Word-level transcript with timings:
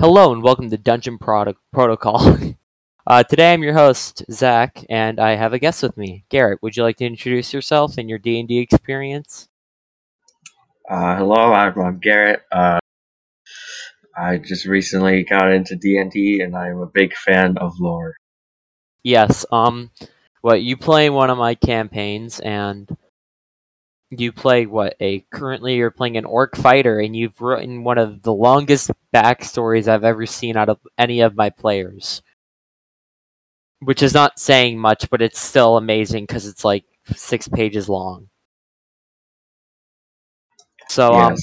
Hello 0.00 0.32
and 0.32 0.42
welcome 0.42 0.70
to 0.70 0.78
Dungeon 0.78 1.18
Product 1.18 1.60
Protocol. 1.74 2.38
uh, 3.06 3.22
today 3.22 3.52
I'm 3.52 3.62
your 3.62 3.74
host 3.74 4.24
Zach, 4.30 4.82
and 4.88 5.20
I 5.20 5.36
have 5.36 5.52
a 5.52 5.58
guest 5.58 5.82
with 5.82 5.94
me, 5.98 6.24
Garrett. 6.30 6.62
Would 6.62 6.74
you 6.74 6.84
like 6.84 6.96
to 6.96 7.04
introduce 7.04 7.52
yourself 7.52 7.98
and 7.98 8.08
your 8.08 8.18
D 8.18 8.40
and 8.40 8.48
D 8.48 8.60
experience? 8.60 9.50
Uh, 10.88 11.18
hello, 11.18 11.52
I'm, 11.52 11.78
I'm 11.78 11.98
Garrett. 11.98 12.40
Uh, 12.50 12.78
I 14.16 14.38
just 14.38 14.64
recently 14.64 15.22
got 15.22 15.52
into 15.52 15.76
D 15.76 15.98
and 15.98 16.10
D, 16.10 16.40
and 16.40 16.56
I'm 16.56 16.78
a 16.78 16.86
big 16.86 17.14
fan 17.14 17.58
of 17.58 17.78
lore. 17.78 18.14
Yes. 19.04 19.44
Um. 19.52 19.90
What 20.40 20.62
you 20.62 20.78
play 20.78 21.10
one 21.10 21.28
of 21.28 21.36
my 21.36 21.54
campaigns, 21.54 22.40
and 22.40 22.88
you 24.10 24.32
play 24.32 24.66
what 24.66 24.96
a 25.00 25.20
currently 25.30 25.76
you're 25.76 25.90
playing 25.90 26.16
an 26.16 26.24
orc 26.24 26.56
fighter, 26.56 26.98
and 26.98 27.14
you've 27.14 27.40
written 27.40 27.84
one 27.84 27.98
of 27.98 28.22
the 28.22 28.34
longest 28.34 28.90
backstories 29.14 29.88
I've 29.88 30.04
ever 30.04 30.26
seen 30.26 30.56
out 30.56 30.68
of 30.68 30.80
any 30.98 31.20
of 31.20 31.36
my 31.36 31.50
players. 31.50 32.22
Which 33.80 34.02
is 34.02 34.12
not 34.12 34.38
saying 34.38 34.78
much, 34.78 35.08
but 35.10 35.22
it's 35.22 35.40
still 35.40 35.76
amazing 35.76 36.24
because 36.24 36.46
it's 36.46 36.64
like 36.64 36.84
six 37.14 37.48
pages 37.48 37.88
long. 37.88 38.28
So 40.88 41.14
um, 41.14 41.36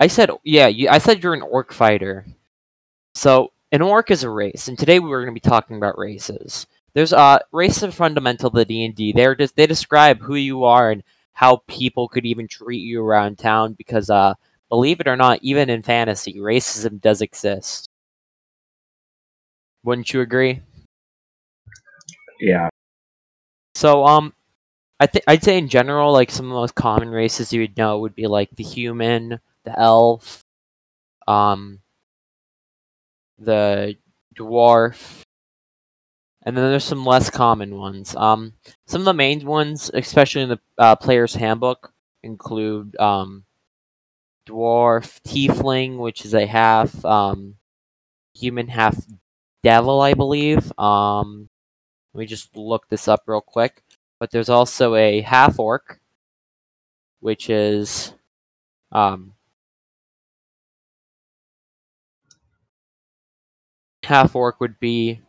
I 0.00 0.08
said, 0.08 0.30
yeah, 0.42 0.66
you, 0.66 0.88
I 0.88 0.98
said 0.98 1.22
you're 1.22 1.32
an 1.32 1.42
orc 1.42 1.72
fighter. 1.72 2.26
So 3.14 3.52
an 3.72 3.80
orc 3.80 4.10
is 4.10 4.24
a 4.24 4.30
race, 4.30 4.68
and 4.68 4.78
today 4.78 4.98
we 4.98 5.08
were 5.08 5.24
going 5.24 5.34
to 5.34 5.40
be 5.40 5.48
talking 5.48 5.76
about 5.76 5.96
races. 5.96 6.66
There's 6.94 7.12
uh 7.12 7.40
race 7.52 7.82
are 7.82 7.90
fundamental 7.92 8.50
to 8.50 8.64
D 8.64 8.84
and 8.84 8.94
D. 8.94 9.12
They're 9.12 9.34
just 9.34 9.56
they 9.56 9.66
describe 9.66 10.20
who 10.20 10.36
you 10.36 10.64
are 10.64 10.90
and 10.90 11.02
how 11.32 11.62
people 11.68 12.08
could 12.08 12.24
even 12.26 12.46
treat 12.48 12.78
you 12.82 13.02
around 13.04 13.38
town. 13.38 13.74
Because 13.74 14.10
uh, 14.10 14.34
believe 14.68 15.00
it 15.00 15.08
or 15.08 15.16
not, 15.16 15.40
even 15.42 15.70
in 15.70 15.82
fantasy, 15.82 16.34
racism 16.36 17.00
does 17.00 17.20
exist. 17.22 17.88
Wouldn't 19.84 20.12
you 20.12 20.20
agree? 20.20 20.62
yeah. 22.40 22.68
So 23.74 24.04
um, 24.06 24.32
I 25.00 25.06
think 25.06 25.24
I'd 25.28 25.42
say 25.44 25.58
in 25.58 25.68
general, 25.68 26.12
like 26.12 26.30
some 26.30 26.46
of 26.46 26.50
the 26.50 26.54
most 26.56 26.74
common 26.74 27.10
races 27.10 27.52
you 27.52 27.62
would 27.62 27.76
know 27.76 27.98
would 28.00 28.14
be 28.14 28.26
like 28.26 28.50
the 28.54 28.64
human, 28.64 29.40
the 29.64 29.78
elf, 29.78 30.44
um, 31.26 31.80
the 33.38 33.96
dwarf, 34.36 35.23
and 36.44 36.56
then 36.56 36.70
there's 36.70 36.84
some 36.84 37.06
less 37.06 37.30
common 37.30 37.76
ones. 37.76 38.14
Um, 38.14 38.52
some 38.86 39.00
of 39.00 39.06
the 39.06 39.14
main 39.14 39.44
ones, 39.46 39.90
especially 39.94 40.42
in 40.42 40.50
the 40.50 40.60
uh, 40.78 40.96
player's 40.96 41.34
handbook, 41.34 41.92
include 42.22 42.98
um, 43.00 43.44
dwarf, 44.46 45.20
tiefling, 45.22 45.98
which 45.98 46.24
is 46.24 46.34
a 46.34 46.46
half 46.46 47.02
um, 47.04 47.56
human, 48.34 48.68
half 48.68 48.96
devil, 49.62 50.00
I 50.02 50.12
believe. 50.14 50.70
Um, 50.78 51.48
let 52.12 52.20
me 52.20 52.26
just 52.26 52.54
look 52.56 52.88
this 52.88 53.08
up 53.08 53.22
real 53.26 53.40
quick. 53.40 53.82
But 54.20 54.30
there's 54.30 54.48
also 54.50 54.94
a 54.94 55.22
half 55.22 55.58
orc, 55.58 55.98
which 57.20 57.50
is 57.50 58.12
um, 58.92 59.32
half 64.04 64.36
orc 64.36 64.60
would 64.60 64.78
be 64.78 65.20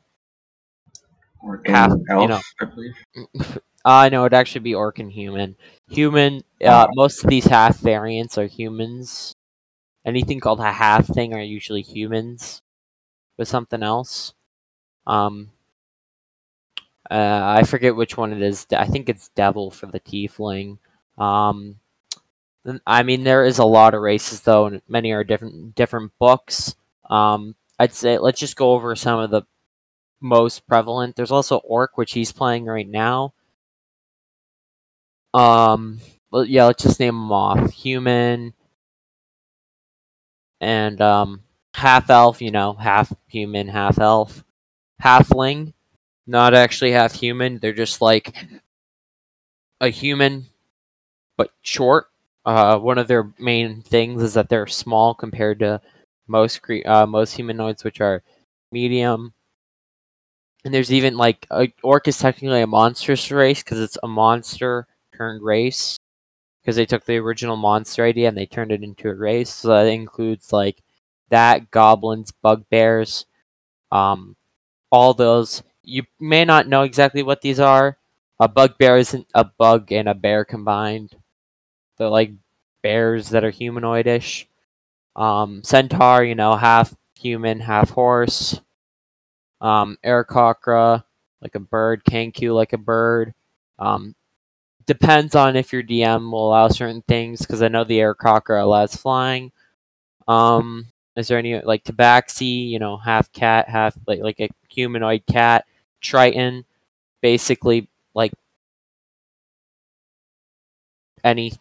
Or 1.46 1.62
Half, 1.66 1.92
an 1.92 2.06
you 2.10 2.16
elf, 2.16 2.30
know. 2.30 2.42
I 2.60 2.66
believe. 2.66 3.60
I 3.86 4.10
know 4.10 4.24
it'd 4.26 4.34
actually 4.34 4.62
be 4.62 4.74
orc 4.74 4.98
and 4.98 5.12
human. 5.12 5.56
Human. 5.90 6.42
Uh, 6.64 6.88
most 6.96 7.24
of 7.24 7.30
these 7.30 7.46
half 7.46 7.78
variants 7.78 8.40
are 8.40 8.48
humans. 8.48 9.36
Anything 10.04 10.40
called 10.40 10.60
a 10.60 10.72
half 10.72 11.06
thing 11.06 11.36
are 11.36 11.42
usually 11.42 11.84
humans 11.84 12.64
with 13.38 13.48
something 13.48 13.84
else. 13.84 14.34
Um. 15.06 15.52
Uh, 17.12 17.40
I 17.60 17.62
forget 17.62 17.96
which 17.96 18.18
one 18.18 18.34
it 18.34 18.42
is. 18.42 18.66
I 18.76 18.88
think 18.88 19.08
it's 19.08 19.30
devil 19.30 19.70
for 19.70 19.86
the 19.86 20.00
tiefling. 20.00 20.80
Um. 21.20 21.76
I 22.88 23.04
mean, 23.04 23.24
there 23.24 23.46
is 23.46 23.60
a 23.60 23.66
lot 23.66 23.94
of 23.94 24.02
races 24.02 24.42
though, 24.42 24.66
and 24.66 24.82
many 24.88 25.12
are 25.12 25.24
different 25.24 25.76
different 25.76 26.12
books. 26.18 26.76
Um, 27.08 27.56
I'd 27.78 27.94
say 27.94 28.18
let's 28.18 28.40
just 28.40 28.56
go 28.56 28.72
over 28.72 28.96
some 28.96 29.20
of 29.20 29.30
the 29.30 29.44
most 30.26 30.68
prevalent. 30.68 31.16
There's 31.16 31.32
also 31.32 31.58
orc, 31.60 31.98
which 31.98 32.14
he's 32.14 32.32
playing 32.32 32.66
right 32.66 32.88
now. 32.88 33.34
Um, 35.34 36.00
well, 36.32 36.46
yeah, 36.46 36.66
let's 36.66 36.84
just 36.84 37.00
name 37.00 37.14
them 37.16 37.32
off. 37.32 37.72
Human 37.72 38.54
and 40.62 41.02
um, 41.02 41.44
half 41.74 42.10
elf. 42.10 42.42
You 42.42 42.52
know, 42.52 42.74
half 42.74 43.14
human, 43.28 43.68
half 43.68 44.00
elf. 44.00 44.44
Halfling, 45.04 45.74
not 46.28 46.54
actually 46.54 46.92
half 46.92 47.14
human. 47.14 47.60
They're 47.60 47.74
just 47.74 48.02
like 48.02 48.36
a 49.82 49.90
human, 49.90 50.46
but 51.38 51.52
short. 51.64 52.08
Uh, 52.46 52.80
one 52.80 53.00
of 53.00 53.08
their 53.10 53.34
main 53.40 53.84
things 53.84 54.24
is 54.24 54.36
that 54.36 54.50
they're 54.50 54.68
small 54.68 55.16
compared 55.16 55.60
to 55.60 55.82
most 56.28 56.64
cre- 56.64 56.88
uh, 56.88 57.08
most 57.08 57.34
humanoids, 57.34 57.86
which 57.86 58.02
are 58.02 58.24
medium. 58.74 59.35
And 60.66 60.74
there's 60.74 60.92
even 60.92 61.16
like 61.18 61.48
a 61.52 61.72
orc 61.84 62.08
is 62.10 62.18
technically 62.18 62.62
a 62.62 62.68
monstrous 62.68 63.32
race 63.32 63.64
because 63.64 63.80
it's 63.80 63.98
a 64.04 64.08
monster 64.08 64.88
turned 65.16 65.44
race 65.44 65.98
because 66.62 66.76
they 66.76 66.86
took 66.88 67.06
the 67.06 67.18
original 67.18 67.58
monster 67.58 68.04
idea 68.06 68.30
and 68.30 68.38
they 68.38 68.48
turned 68.48 68.72
it 68.72 68.84
into 68.84 69.10
a 69.10 69.16
race. 69.16 69.52
So 69.52 69.70
that 69.70 69.88
includes 69.88 70.54
like 70.54 70.82
that 71.30 71.72
goblins, 71.72 72.32
bugbears, 72.32 73.26
um, 73.92 74.36
all 74.92 75.14
those. 75.14 75.64
You 75.84 76.04
may 76.20 76.46
not 76.46 76.68
know 76.68 76.84
exactly 76.84 77.24
what 77.24 77.42
these 77.42 77.60
are. 77.60 77.98
A 78.40 78.48
bugbear 78.48 78.98
isn't 78.98 79.28
a 79.36 79.46
bug 79.46 79.92
and 79.92 80.10
a 80.10 80.16
bear 80.16 80.46
combined. 80.46 81.16
They're 81.98 82.10
like 82.10 82.32
bears 82.84 83.30
that 83.30 83.44
are 83.44 83.52
humanoidish. 83.52 84.48
Um, 85.16 85.64
centaur, 85.64 86.24
you 86.24 86.36
know, 86.36 86.56
half 86.58 86.96
human, 87.20 87.62
half 87.62 87.92
horse. 87.92 88.62
Um, 89.66 89.98
Aarakocra, 90.06 91.04
like 91.42 91.56
a 91.56 91.60
bird. 91.60 92.04
Kenku, 92.06 92.54
like 92.54 92.74
a 92.74 92.78
bird. 92.78 93.34
Um, 93.80 94.14
depends 94.86 95.34
on 95.34 95.56
if 95.56 95.74
your 95.74 95.82
DM 95.82 96.32
will 96.32 96.50
allow 96.50 96.68
certain 96.68 97.02
things, 97.08 97.40
because 97.42 97.64
I 97.64 97.68
know 97.68 97.84
the 97.84 97.98
Aarakocra 97.98 98.62
allows 98.62 98.96
flying. 98.96 99.52
Um, 100.28 100.86
is 101.16 101.28
there 101.28 101.40
any 101.40 101.60
like 101.62 101.84
Tabaxi, 101.84 102.70
you 102.70 102.78
know, 102.78 102.98
half 102.98 103.32
cat, 103.32 103.68
half 103.68 103.98
like 104.06 104.20
like 104.22 104.40
a 104.40 104.50
humanoid 104.70 105.26
cat. 105.26 105.66
Triton, 106.00 106.64
basically 107.22 107.90
like 108.14 108.34
any 111.24 111.54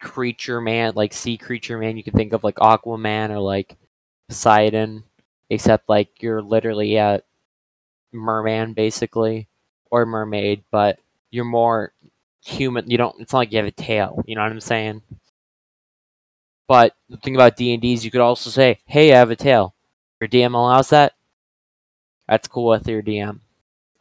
creature 0.00 0.60
man, 0.60 0.92
like 0.94 1.12
sea 1.12 1.36
creature 1.36 1.78
man, 1.78 1.96
you 1.96 2.04
can 2.04 2.12
think 2.14 2.32
of 2.32 2.44
like 2.44 2.54
Aquaman 2.56 3.30
or 3.30 3.40
like 3.40 3.76
Poseidon, 4.28 5.02
except 5.50 5.88
like 5.88 6.22
you're 6.22 6.40
literally 6.40 6.96
a 6.96 7.20
merman 8.12 8.72
basically, 8.74 9.48
or 9.90 10.06
mermaid, 10.06 10.64
but 10.70 10.98
you're 11.30 11.44
more 11.44 11.92
human. 12.44 12.90
You 12.90 12.98
don't. 12.98 13.20
It's 13.20 13.32
not 13.32 13.40
like 13.40 13.52
you 13.52 13.58
have 13.58 13.66
a 13.66 13.70
tail. 13.70 14.22
You 14.26 14.36
know 14.36 14.42
what 14.42 14.52
I'm 14.52 14.60
saying? 14.60 15.02
But 16.68 16.94
the 17.08 17.16
thing 17.18 17.34
about 17.34 17.56
D 17.56 17.72
and 17.72 17.82
D 17.82 17.92
is 17.92 18.04
you 18.04 18.10
could 18.10 18.20
also 18.20 18.50
say, 18.50 18.78
"Hey, 18.86 19.12
I 19.12 19.18
have 19.18 19.30
a 19.30 19.36
tail." 19.36 19.74
Your 20.20 20.28
DM 20.28 20.54
allows 20.54 20.90
that. 20.90 21.14
That's 22.28 22.48
cool 22.48 22.68
with 22.68 22.88
your 22.88 23.02
DM. 23.02 23.40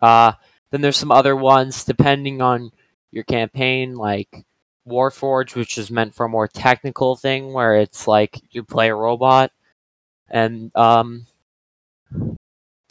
Uh, 0.02 0.34
then 0.70 0.82
there's 0.82 0.98
some 0.98 1.12
other 1.12 1.36
ones 1.36 1.84
depending 1.84 2.42
on 2.42 2.72
your 3.12 3.24
campaign, 3.24 3.96
like 3.96 4.46
Warforged, 4.88 5.56
which 5.56 5.78
is 5.78 5.92
meant 5.92 6.14
for 6.16 6.26
a 6.26 6.30
more 6.30 6.48
technical 6.48 7.16
thing 7.16 7.54
where 7.54 7.76
it's 7.76 8.08
like 8.08 8.40
you 8.52 8.64
play 8.64 8.90
a 8.90 8.96
robot, 8.96 9.52
and 10.30 10.76
um, 10.76 11.26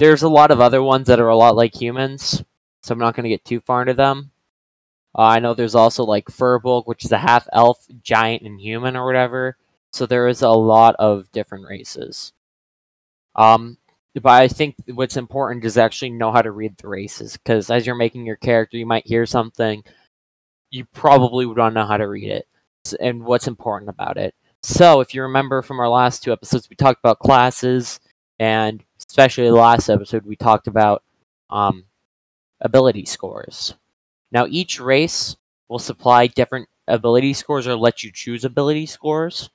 there's 0.01 0.23
a 0.23 0.29
lot 0.31 0.51
of 0.51 0.63
other 0.63 0.83
ones 0.83 1.07
that 1.09 1.21
are 1.21 1.29
a 1.29 1.37
lot 1.37 1.55
like 1.55 1.75
humans, 1.75 2.43
so 2.83 2.93
I'm 2.93 2.99
not 2.99 3.15
going 3.15 3.25
to 3.25 3.31
get 3.31 3.45
too 3.45 3.61
far 3.61 3.83
into 3.83 3.93
them. 3.93 4.31
Uh, 5.15 5.23
I 5.23 5.41
know 5.41 5.53
there's 5.53 5.75
also 5.75 6.05
like 6.05 6.25
Firbolg, 6.27 6.87
which 6.87 7.05
is 7.05 7.13
a 7.13 7.19
half 7.19 7.47
elf, 7.53 7.87
giant, 8.03 8.43
and 8.43 8.59
human 8.59 8.97
or 8.97 9.05
whatever. 9.05 9.59
So 9.93 10.07
there 10.07 10.27
is 10.27 10.41
a 10.41 10.49
lot 10.49 10.97
of 10.99 11.31
different 11.33 11.69
races. 11.69 12.33
Um, 13.37 13.77
but 14.15 14.33
I 14.33 14.49
think 14.49 14.77
what's 14.87 15.19
important 15.19 15.67
is 15.67 15.77
actually 15.77 16.11
know 16.11 16.33
how 16.33 16.41
to 16.41 16.51
read 16.51 16.79
the 16.79 16.89
races 16.89 17.37
because 17.37 17.71
as 17.71 17.87
you're 17.87 17.95
making 17.95 18.25
your 18.25 18.37
character, 18.37 18.79
you 18.79 18.87
might 18.87 19.07
hear 19.07 19.27
something, 19.27 19.85
you 20.71 20.87
probably 20.95 21.45
would 21.45 21.59
want 21.59 21.75
to 21.75 21.81
know 21.81 21.87
how 21.87 21.99
to 21.99 22.09
read 22.09 22.31
it 22.31 22.49
and 23.01 23.23
what's 23.23 23.49
important 23.49 23.91
about 23.91 24.17
it. 24.17 24.35
So 24.63 25.01
if 25.01 25.15
you 25.15 25.23
remember 25.23 25.61
from 25.61 25.79
our 25.79 25.91
last 25.91 26.23
two 26.23 26.33
episodes, 26.33 26.71
we 26.71 26.77
talked 26.77 27.01
about 27.01 27.19
classes, 27.19 28.01
and 28.39 28.83
especially 29.11 29.45
the 29.49 29.53
last 29.57 29.89
episode, 29.89 30.25
we 30.25 30.37
talked 30.37 30.69
about 30.69 31.03
um, 31.51 31.85
ability 32.61 33.05
scores. 33.05 33.75
Now 34.31 34.47
each 34.49 34.79
race 34.81 35.37
will 35.69 35.81
supply 35.81 36.29
different 36.29 36.69
ability 36.87 37.35
scores 37.35 37.67
or 37.67 37.75
let 37.77 38.05
you 38.05 38.13
choose 38.13 38.45
ability 38.45 38.87
scores. 38.87 39.51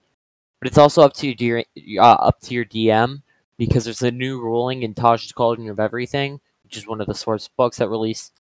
but 0.60 0.68
it's 0.68 0.78
also 0.78 1.04
up 1.04 1.14
to 1.16 1.28
your 1.46 1.64
uh, 2.00 2.02
up 2.30 2.42
to 2.42 2.54
your 2.54 2.66
DM 2.66 3.22
because 3.58 3.86
there's 3.86 4.02
a 4.04 4.12
new 4.12 4.42
ruling 4.42 4.84
in 4.84 4.94
Tasha's 4.94 5.32
Cauldron 5.32 5.70
of 5.70 5.80
Everything, 5.80 6.42
which 6.64 6.78
is 6.78 6.88
one 6.88 7.02
of 7.02 7.08
the 7.08 7.16
source 7.16 7.48
books 7.50 7.78
that 7.78 7.90
released 7.90 8.42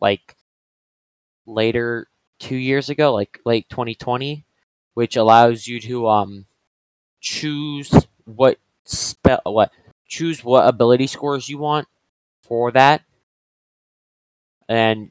like 0.00 0.36
later 1.46 2.08
two 2.38 2.56
years 2.56 2.88
ago, 2.90 3.12
like 3.14 3.40
late 3.44 3.68
2020, 3.68 4.44
which 4.94 5.16
allows 5.16 5.66
you 5.66 5.80
to 5.80 6.08
um 6.08 6.46
choose 7.20 7.92
what 8.24 8.58
spell 8.84 9.40
what 9.44 9.72
choose 10.10 10.44
what 10.44 10.68
ability 10.68 11.06
scores 11.06 11.48
you 11.48 11.56
want 11.56 11.88
for 12.42 12.70
that, 12.72 13.02
and 14.68 15.10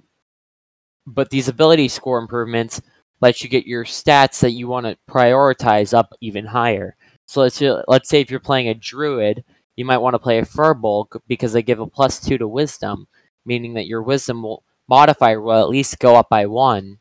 but 1.07 1.31
these 1.31 1.48
ability 1.48 1.88
score 1.88 2.19
improvements 2.19 2.81
let 3.22 3.42
you 3.44 3.50
get 3.50 3.66
your 3.66 3.84
stats 3.86 4.42
that 4.42 4.51
you 4.51 4.68
want 4.68 4.86
to 4.86 4.98
prioritize 5.10 5.94
up 5.94 6.13
even 6.22 6.46
higher. 6.46 6.96
So 7.25 7.42
let's 7.42 7.62
let's 7.88 8.10
say 8.10 8.22
if 8.22 8.30
you're 8.30 8.40
playing 8.40 8.68
a 8.69 8.74
druid, 8.75 9.44
you 9.75 9.86
might 9.86 9.98
want 10.00 10.13
to 10.13 10.19
play 10.19 10.40
a 10.40 10.46
firbolg 10.46 11.19
because 11.28 11.54
they 11.54 11.63
give 11.63 11.80
a 11.80 11.88
plus 11.88 12.19
two 12.19 12.38
to 12.38 12.48
wisdom, 12.48 13.07
meaning 13.46 13.74
that 13.74 13.88
your 13.88 14.04
wisdom 14.04 14.44
will 14.44 14.63
modifier 14.88 15.40
will 15.42 15.62
at 15.62 15.69
least 15.69 16.00
go 16.00 16.16
up 16.16 16.30
by 16.30 16.46
one 16.46 17.00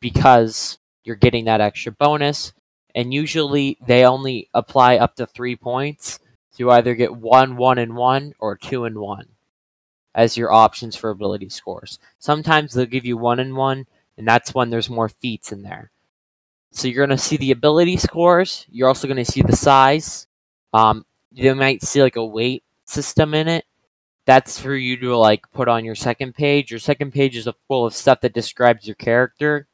because 0.00 0.78
you're 1.04 1.16
getting 1.16 1.46
that 1.46 1.60
extra 1.60 1.92
bonus. 1.92 2.52
And 2.94 3.14
usually 3.14 3.78
they 3.86 4.04
only 4.04 4.48
apply 4.52 4.96
up 4.96 5.16
to 5.16 5.26
three 5.26 5.56
points. 5.56 6.18
You 6.60 6.70
either 6.70 6.94
get 6.94 7.16
one, 7.16 7.56
one, 7.56 7.78
and 7.78 7.96
one, 7.96 8.34
or 8.38 8.54
two 8.54 8.84
and 8.84 8.98
one 8.98 9.28
as 10.14 10.36
your 10.36 10.52
options 10.52 10.94
for 10.94 11.08
ability 11.08 11.48
scores. 11.48 11.98
Sometimes 12.18 12.74
they'll 12.74 12.84
give 12.84 13.06
you 13.06 13.16
one 13.16 13.40
and 13.40 13.56
one, 13.56 13.86
and 14.18 14.28
that's 14.28 14.54
when 14.54 14.68
there's 14.68 14.90
more 14.90 15.08
feats 15.08 15.52
in 15.52 15.62
there. 15.62 15.90
So 16.70 16.86
you're 16.86 17.06
going 17.06 17.16
to 17.16 17.24
see 17.24 17.38
the 17.38 17.52
ability 17.52 17.96
scores. 17.96 18.66
You're 18.70 18.88
also 18.88 19.08
going 19.08 19.24
to 19.24 19.24
see 19.24 19.40
the 19.40 19.56
size. 19.56 20.26
Um, 20.74 21.06
you 21.32 21.54
might 21.54 21.82
see 21.82 22.02
like 22.02 22.16
a 22.16 22.26
weight 22.26 22.62
system 22.84 23.32
in 23.32 23.48
it. 23.48 23.64
That's 24.26 24.60
for 24.60 24.74
you 24.74 24.98
to 24.98 25.16
like 25.16 25.50
put 25.52 25.66
on 25.66 25.86
your 25.86 25.94
second 25.94 26.34
page. 26.34 26.70
Your 26.70 26.78
second 26.78 27.12
page 27.12 27.38
is 27.38 27.48
full 27.68 27.86
of 27.86 27.94
stuff 27.94 28.20
that 28.20 28.34
describes 28.34 28.86
your 28.86 28.96
character. 28.96 29.66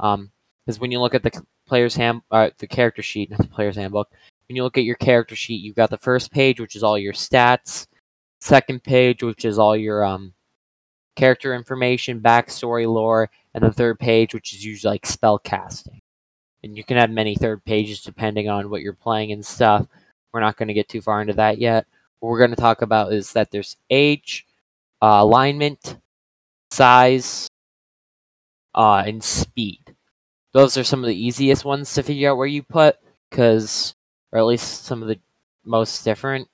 Um, 0.00 0.32
because 0.66 0.80
when 0.80 0.90
you 0.90 1.00
look 1.00 1.14
at 1.14 1.22
the 1.22 1.44
player's 1.68 1.94
hand, 1.94 2.22
uh, 2.32 2.50
the 2.58 2.66
character 2.66 3.02
sheet, 3.02 3.30
not 3.30 3.38
the 3.38 3.46
player's 3.46 3.76
handbook. 3.76 4.10
When 4.48 4.56
you 4.56 4.62
look 4.62 4.78
at 4.78 4.84
your 4.84 4.96
character 4.96 5.36
sheet, 5.36 5.62
you've 5.62 5.76
got 5.76 5.90
the 5.90 5.98
first 5.98 6.30
page, 6.30 6.60
which 6.60 6.76
is 6.76 6.82
all 6.82 6.98
your 6.98 7.12
stats. 7.12 7.86
Second 8.40 8.82
page, 8.82 9.22
which 9.22 9.44
is 9.44 9.58
all 9.58 9.76
your 9.76 10.04
um 10.04 10.34
character 11.16 11.54
information, 11.54 12.20
backstory, 12.20 12.86
lore, 12.86 13.30
and 13.54 13.64
the 13.64 13.72
third 13.72 13.98
page, 13.98 14.34
which 14.34 14.52
is 14.52 14.64
usually 14.64 14.94
like 14.94 15.06
spell 15.06 15.38
casting. 15.38 16.00
And 16.62 16.76
you 16.76 16.84
can 16.84 16.96
have 16.96 17.10
many 17.10 17.36
third 17.36 17.64
pages 17.64 18.02
depending 18.02 18.48
on 18.48 18.70
what 18.70 18.80
you're 18.80 18.92
playing 18.94 19.32
and 19.32 19.44
stuff. 19.44 19.86
We're 20.32 20.40
not 20.40 20.56
going 20.56 20.68
to 20.68 20.74
get 20.74 20.88
too 20.88 21.00
far 21.00 21.20
into 21.20 21.34
that 21.34 21.58
yet. 21.58 21.86
What 22.18 22.30
we're 22.30 22.38
going 22.38 22.50
to 22.50 22.56
talk 22.56 22.82
about 22.82 23.12
is 23.12 23.32
that 23.34 23.50
there's 23.50 23.76
age, 23.90 24.46
uh, 25.00 25.18
alignment, 25.20 25.98
size, 26.70 27.48
uh, 28.74 29.04
and 29.06 29.22
speed. 29.22 29.94
Those 30.52 30.76
are 30.76 30.84
some 30.84 31.04
of 31.04 31.08
the 31.08 31.16
easiest 31.16 31.64
ones 31.64 31.92
to 31.94 32.02
figure 32.02 32.30
out 32.30 32.36
where 32.36 32.46
you 32.46 32.62
put, 32.62 32.96
because, 33.30 33.94
or 34.34 34.40
at 34.40 34.46
least 34.46 34.84
some 34.84 35.00
of 35.00 35.08
the 35.08 35.18
most 35.64 36.04
different, 36.04 36.48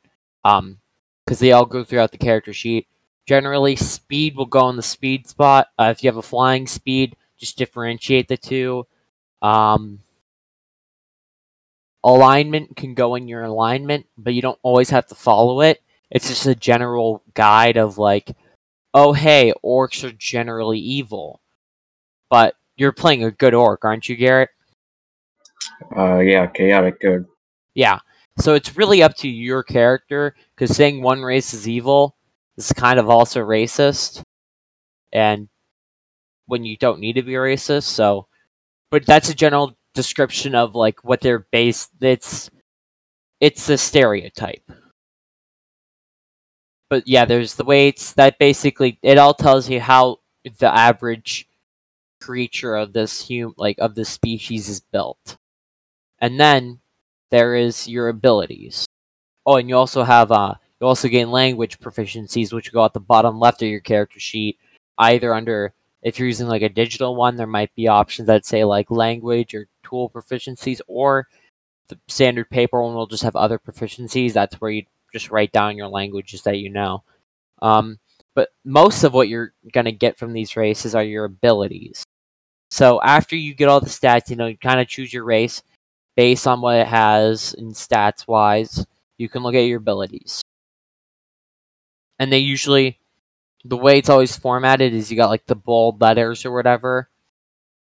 um, 0.45 0.79
because 1.25 1.39
they 1.39 1.53
all 1.53 1.65
go 1.65 1.83
throughout 1.83 2.13
the 2.13 2.19
character 2.19 2.53
sheet. 2.53 2.87
Generally, 3.27 3.77
speed 3.77 4.37
will 4.37 4.47
go 4.47 4.69
in 4.69 4.77
the 4.77 4.83
speed 4.83 5.27
spot. 5.27 5.69
Uh, 5.79 5.89
if 5.91 6.05
you 6.05 6.09
have 6.09 6.19
a 6.19 6.23
flying 6.23 6.67
speed, 6.67 7.17
just 7.39 7.57
differentiate 7.57 8.29
the 8.29 8.37
two. 8.37 8.87
Um, 9.41 10.01
alignment 12.05 12.77
can 12.77 12.95
go 12.95 13.15
in 13.15 13.29
your 13.29 13.43
alignment, 13.43 14.07
but 14.19 14.35
you 14.35 14.43
don't 14.43 14.59
always 14.63 14.91
have 14.91 15.07
to 15.07 15.15
follow 15.15 15.63
it. 15.63 15.83
It's 16.11 16.29
just 16.29 16.47
a 16.47 16.55
general 16.55 17.23
guide 17.35 17.79
of 17.79 17.97
like, 17.97 18.37
oh 18.93 19.13
hey, 19.13 19.55
orcs 19.65 20.05
are 20.05 20.13
generally 20.13 20.79
evil. 20.79 21.41
But 22.29 22.57
you're 22.77 22.93
playing 22.93 23.25
a 23.25 23.31
good 23.31 23.55
orc, 23.55 23.85
aren't 23.85 24.09
you, 24.09 24.17
Garrett? 24.17 24.51
Uh, 25.97 26.19
yeah, 26.19 26.47
chaotic 26.47 27.01
good. 27.01 27.27
Yeah. 27.81 28.01
So 28.39 28.53
it's 28.53 28.77
really 28.77 29.03
up 29.03 29.17
to 29.17 29.29
your 29.29 29.63
character, 29.63 30.35
because 30.55 30.77
saying 30.77 31.01
one 31.01 31.23
race 31.23 31.55
is 31.55 31.67
evil 31.67 32.15
is 32.59 32.71
kind 32.75 32.99
of 32.99 33.09
also 33.09 33.41
racist, 33.41 34.23
and 35.15 35.49
when 36.45 36.63
you 36.67 36.77
don't 36.77 37.01
need 37.01 37.15
to 37.15 37.23
be 37.23 37.33
racist. 37.33 37.85
So, 37.85 38.27
but 38.91 39.07
that's 39.07 39.31
a 39.31 39.35
general 39.35 39.79
description 39.95 40.55
of 40.55 40.75
like 40.75 41.03
what 41.05 41.23
they're 41.23 41.47
based. 41.51 41.91
It's 42.03 42.51
it's 43.41 43.67
a 43.71 43.79
stereotype. 43.79 44.71
But 46.91 47.09
yeah, 47.09 47.25
there's 47.25 47.55
the 47.55 47.65
weights 47.65 48.13
that 48.13 48.39
basically 48.39 48.99
it 49.03 49.17
all 49.17 49.33
tells 49.33 49.71
you 49.71 49.81
how 49.81 50.19
the 50.59 50.69
average 50.69 51.49
creature 52.21 52.77
of 52.77 52.93
this 52.93 53.27
hum 53.27 53.55
like 53.57 53.79
of 53.79 53.95
this 53.95 54.11
species 54.11 54.69
is 54.69 54.81
built. 54.81 55.39
And 56.19 56.39
then 56.39 56.81
there 57.31 57.55
is 57.55 57.89
your 57.89 58.09
abilities. 58.09 58.87
Oh, 59.47 59.57
and 59.57 59.69
you 59.69 59.77
also 59.77 60.03
have 60.05 60.31
uh 60.33 60.55
you 60.81 60.87
also 60.87 61.09
gain 61.09 61.31
language 61.31 61.79
proficiencies, 61.79 62.53
which 62.53 62.73
go 62.73 62.85
at 62.85 62.93
the 62.93 63.01
bottom 63.01 63.39
left 63.39 63.63
of 63.63 63.69
your 63.69 63.81
character 63.81 64.21
sheet, 64.21 64.59
either 64.99 65.35
under 65.35 65.75
if 66.03 66.19
you're 66.19 66.29
using 66.29 66.49
like 66.49 66.63
a 66.63 66.69
digital 66.69 67.15
one, 67.15 67.37
there 67.37 67.47
might 67.47 67.75
be 67.75 67.89
options 67.89 68.27
that 68.27 68.47
say 68.47 68.65
like 68.65 68.91
language 68.91 69.55
or 69.55 69.67
tool 69.83 70.11
proficiencies, 70.11 70.81
or 70.87 71.29
the 71.89 71.99
standard 72.09 72.49
paper 72.49 72.83
one 72.83 72.95
will 72.95 73.07
just 73.07 73.23
have 73.23 73.37
other 73.37 73.59
proficiencies. 73.59 74.33
That's 74.33 74.61
where 74.61 74.71
you 74.71 74.85
just 75.13 75.31
write 75.31 75.53
down 75.53 75.77
your 75.77 75.89
languages 75.89 76.43
that 76.43 76.59
you 76.59 76.71
know. 76.71 77.03
Um, 77.61 77.99
but 78.35 78.51
most 78.65 79.05
of 79.05 79.13
what 79.13 79.29
you're 79.29 79.53
gonna 79.73 79.93
get 79.93 80.17
from 80.17 80.33
these 80.33 80.57
races 80.57 80.95
are 80.95 81.03
your 81.03 81.25
abilities. 81.27 82.05
So 82.71 83.01
after 83.03 83.37
you 83.37 83.55
get 83.55 83.69
all 83.69 83.81
the 83.81 83.87
stats, 83.87 84.31
you 84.31 84.37
know, 84.37 84.47
you 84.47 84.57
kind 84.57 84.81
of 84.81 84.89
choose 84.89 85.13
your 85.13 85.25
race 85.25 85.63
based 86.21 86.47
on 86.47 86.61
what 86.61 86.77
it 86.77 86.87
has 86.87 87.55
in 87.55 87.71
stats 87.71 88.29
wise. 88.29 88.85
You 89.17 89.27
can 89.31 89.43
look 89.43 89.55
at 89.55 89.61
your 89.65 89.79
abilities 89.79 90.43
and 92.19 92.31
they 92.31 92.41
usually 92.41 92.99
the 93.65 93.79
way 93.79 93.97
it's 93.97 94.11
always 94.11 94.37
formatted 94.37 94.93
is 94.93 95.11
you 95.11 95.17
got 95.17 95.31
like 95.31 95.47
the 95.47 95.55
bold 95.55 95.99
letters 95.99 96.45
or 96.45 96.53
whatever 96.53 97.09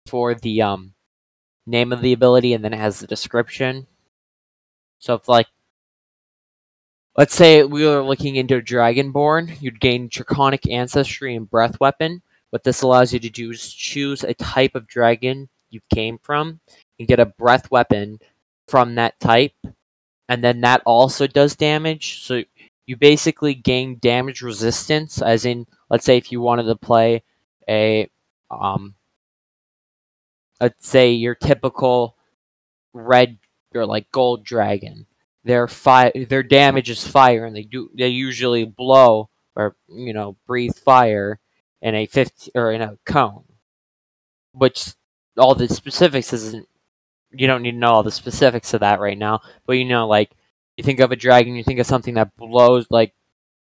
for 0.05 0.35
the 0.35 0.61
um 0.61 0.93
name 1.65 1.91
of 1.91 2.01
the 2.01 2.13
ability 2.13 2.53
and 2.53 2.63
then 2.63 2.73
it 2.73 2.79
has 2.79 2.99
the 2.99 3.07
description. 3.07 3.87
So 4.99 5.15
if 5.15 5.27
like 5.27 5.47
let's 7.15 7.33
say 7.33 7.63
we 7.63 7.87
were 7.87 8.03
looking 8.03 8.35
into 8.35 8.61
Dragonborn, 8.61 9.59
you'd 9.59 9.79
gain 9.79 10.09
Draconic 10.11 10.69
Ancestry 10.69 11.35
and 11.35 11.49
Breath 11.49 11.79
Weapon. 11.79 12.21
What 12.51 12.63
this 12.63 12.83
allows 12.83 13.13
you 13.13 13.19
to 13.19 13.31
do 13.31 13.49
is 13.49 13.73
choose 13.73 14.23
a 14.23 14.35
type 14.35 14.75
of 14.75 14.85
dragon 14.85 15.49
you 15.71 15.81
came 15.91 16.19
from 16.19 16.59
and 16.99 17.07
get 17.07 17.19
a 17.19 17.25
breath 17.25 17.71
weapon 17.71 18.19
from 18.67 18.95
that 18.95 19.19
type. 19.19 19.55
And 20.29 20.43
then 20.43 20.61
that 20.61 20.81
also 20.85 21.27
does 21.27 21.55
damage. 21.55 22.23
So 22.23 22.43
you 22.85 22.97
basically 22.97 23.53
gain 23.53 23.99
damage 23.99 24.41
resistance, 24.41 25.21
as 25.21 25.45
in, 25.45 25.67
let's 25.89 26.05
say 26.05 26.17
if 26.17 26.31
you 26.31 26.41
wanted 26.41 26.63
to 26.63 26.75
play 26.75 27.23
a, 27.69 28.09
um, 28.49 28.95
let's 30.59 30.87
say 30.87 31.11
your 31.11 31.35
typical 31.35 32.15
red 32.93 33.37
or 33.73 33.85
like 33.85 34.11
gold 34.11 34.43
dragon, 34.43 35.05
their 35.43 35.67
fire, 35.67 36.11
their 36.27 36.43
damage 36.43 36.89
is 36.89 37.07
fire, 37.07 37.45
and 37.45 37.55
they 37.55 37.63
do 37.63 37.89
they 37.95 38.09
usually 38.09 38.65
blow 38.65 39.29
or 39.55 39.75
you 39.87 40.13
know 40.13 40.35
breathe 40.45 40.75
fire 40.75 41.39
in 41.81 41.95
a 41.95 42.05
50 42.05 42.51
or 42.55 42.71
in 42.71 42.81
a 42.81 42.97
cone, 43.05 43.43
which 44.51 44.93
all 45.37 45.55
the 45.55 45.67
specifics 45.67 46.33
isn't. 46.33 46.67
You 47.31 47.47
don't 47.47 47.61
need 47.61 47.71
to 47.71 47.77
know 47.77 47.91
all 47.91 48.03
the 48.03 48.11
specifics 48.11 48.73
of 48.73 48.79
that 48.81 48.99
right 48.99 49.17
now, 49.17 49.41
but 49.65 49.73
you 49.73 49.85
know 49.85 50.07
like 50.07 50.31
you 50.77 50.83
think 50.83 50.99
of 50.99 51.11
a 51.11 51.15
dragon, 51.15 51.55
you 51.55 51.63
think 51.63 51.79
of 51.79 51.87
something 51.87 52.13
that 52.15 52.35
blows 52.37 52.85
like 52.89 53.13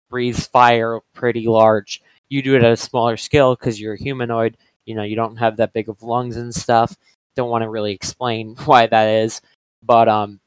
breathes 0.10 0.48
fire 0.48 1.00
pretty 1.14 1.48
large. 1.48 2.02
You 2.30 2.42
do 2.42 2.56
it 2.56 2.64
at 2.64 2.72
a 2.72 2.78
smaller 2.78 3.18
scale 3.18 3.56
because 3.56 3.80
you're 3.80 3.94
a 3.94 4.02
humanoid. 4.02 4.58
You 4.86 4.96
know, 4.96 5.04
you 5.04 5.16
don't 5.16 5.38
have 5.38 5.58
that 5.58 5.74
big 5.74 5.90
of 5.90 6.04
lungs 6.04 6.38
and 6.38 6.54
stuff. 6.54 6.96
Don't 7.36 7.50
want 7.50 7.64
to 7.64 7.70
really 7.70 7.94
explain 7.94 8.56
why 8.66 8.88
that 8.88 9.10
is, 9.10 9.42
but 9.84 10.08
um, 10.08 10.40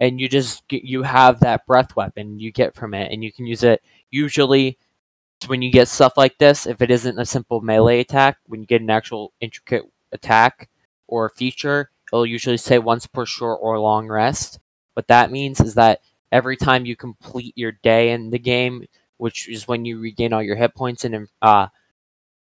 and 0.00 0.18
you 0.18 0.28
just 0.28 0.66
get, 0.68 0.82
you 0.84 1.02
have 1.02 1.40
that 1.40 1.66
breath 1.66 1.94
weapon 1.94 2.40
you 2.40 2.50
get 2.50 2.74
from 2.74 2.94
it, 2.94 3.12
and 3.12 3.22
you 3.22 3.32
can 3.32 3.46
use 3.46 3.62
it 3.62 3.82
usually 4.10 4.78
when 5.46 5.62
you 5.62 5.70
get 5.70 5.88
stuff 5.88 6.14
like 6.16 6.38
this. 6.38 6.66
If 6.66 6.80
it 6.82 6.90
isn't 6.90 7.18
a 7.18 7.26
simple 7.26 7.60
melee 7.60 8.00
attack, 8.00 8.38
when 8.46 8.60
you 8.60 8.66
get 8.66 8.82
an 8.82 8.90
actual 8.90 9.32
intricate 9.40 9.84
attack 10.12 10.68
or 11.06 11.28
feature, 11.28 11.90
it'll 12.12 12.26
usually 12.26 12.56
say 12.56 12.78
once 12.78 13.06
per 13.06 13.26
short 13.26 13.58
or 13.62 13.78
long 13.78 14.08
rest. 14.08 14.58
What 14.94 15.08
that 15.08 15.30
means 15.30 15.60
is 15.60 15.74
that 15.74 16.00
every 16.32 16.56
time 16.56 16.86
you 16.86 16.96
complete 16.96 17.56
your 17.56 17.72
day 17.72 18.12
in 18.12 18.30
the 18.30 18.38
game, 18.38 18.86
which 19.16 19.48
is 19.48 19.68
when 19.68 19.84
you 19.84 20.00
regain 20.00 20.32
all 20.32 20.42
your 20.42 20.56
hit 20.56 20.74
points 20.74 21.04
and 21.04 21.28
uh, 21.42 21.68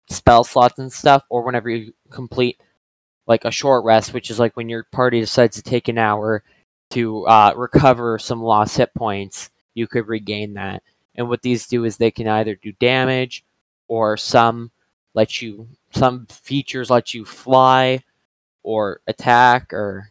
spell 0.09 0.45
slots 0.45 0.78
and 0.78 0.92
stuff, 0.92 1.25
or 1.28 1.42
whenever 1.42 1.71
you 1.71 1.92
complete 2.11 2.61
like 3.26 3.45
a 3.45 3.50
short 3.50 3.85
rest, 3.85 4.12
which 4.12 4.30
is 4.30 4.38
like 4.38 4.57
when 4.57 4.69
your 4.69 4.85
party 4.85 5.21
decides 5.21 5.57
to 5.57 5.62
take 5.62 5.88
an 5.88 5.99
hour 5.99 6.42
to 6.90 7.26
uh, 7.26 7.52
recover 7.57 8.19
some 8.19 8.42
lost 8.42 8.76
hit 8.76 8.92
points, 8.95 9.50
you 9.75 9.87
could 9.87 10.09
regain 10.09 10.54
that. 10.54 10.83
And 11.14 11.28
what 11.28 11.42
these 11.42 11.66
do 11.66 11.85
is 11.85 11.97
they 11.97 12.11
can 12.11 12.26
either 12.26 12.57
do 12.57 12.73
damage 12.73 13.45
or 13.88 14.16
some 14.16 14.71
let 15.14 15.42
you 15.42 15.69
some 15.92 16.26
features 16.26 16.90
let 16.90 17.14
you 17.14 17.25
fly 17.25 18.02
or 18.62 19.00
attack 19.07 19.73
or 19.73 20.11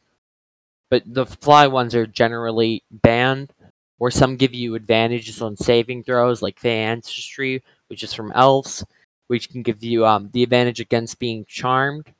but 0.89 1.03
the 1.05 1.25
fly 1.25 1.67
ones 1.67 1.93
are 1.93 2.07
generally 2.07 2.83
banned 2.91 3.53
or 3.99 4.09
some 4.09 4.37
give 4.37 4.53
you 4.53 4.75
advantages 4.75 5.41
on 5.41 5.55
saving 5.55 6.03
throws 6.03 6.41
like 6.41 6.59
Fey 6.59 6.83
Ancestry, 6.83 7.63
which 7.87 8.01
is 8.01 8.13
from 8.13 8.31
elves, 8.31 8.83
which 9.27 9.49
can 9.49 9.61
give 9.61 9.83
you 9.83 10.05
um, 10.05 10.29
the 10.33 10.41
advantage 10.41 10.79
against 10.79 11.19
being 11.19 11.45
charmed. 11.47 12.11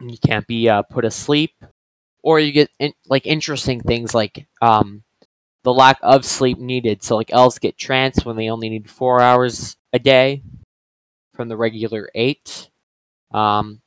You 0.00 0.16
can't 0.16 0.46
be 0.46 0.68
uh, 0.68 0.82
put 0.82 1.04
asleep, 1.04 1.52
or 2.22 2.38
you 2.38 2.52
get 2.52 2.70
in, 2.78 2.92
like 3.08 3.26
interesting 3.26 3.80
things 3.80 4.14
like 4.14 4.46
um, 4.62 5.02
the 5.64 5.74
lack 5.74 5.98
of 6.02 6.24
sleep 6.24 6.58
needed. 6.58 7.02
So 7.02 7.16
like 7.16 7.32
elves 7.32 7.58
get 7.58 7.76
trance 7.76 8.24
when 8.24 8.36
they 8.36 8.48
only 8.48 8.68
need 8.70 8.88
four 8.88 9.20
hours 9.20 9.76
a 9.92 9.98
day 9.98 10.42
from 11.34 11.48
the 11.48 11.56
regular 11.56 12.08
eight. 12.14 12.70
Um, 13.32 13.80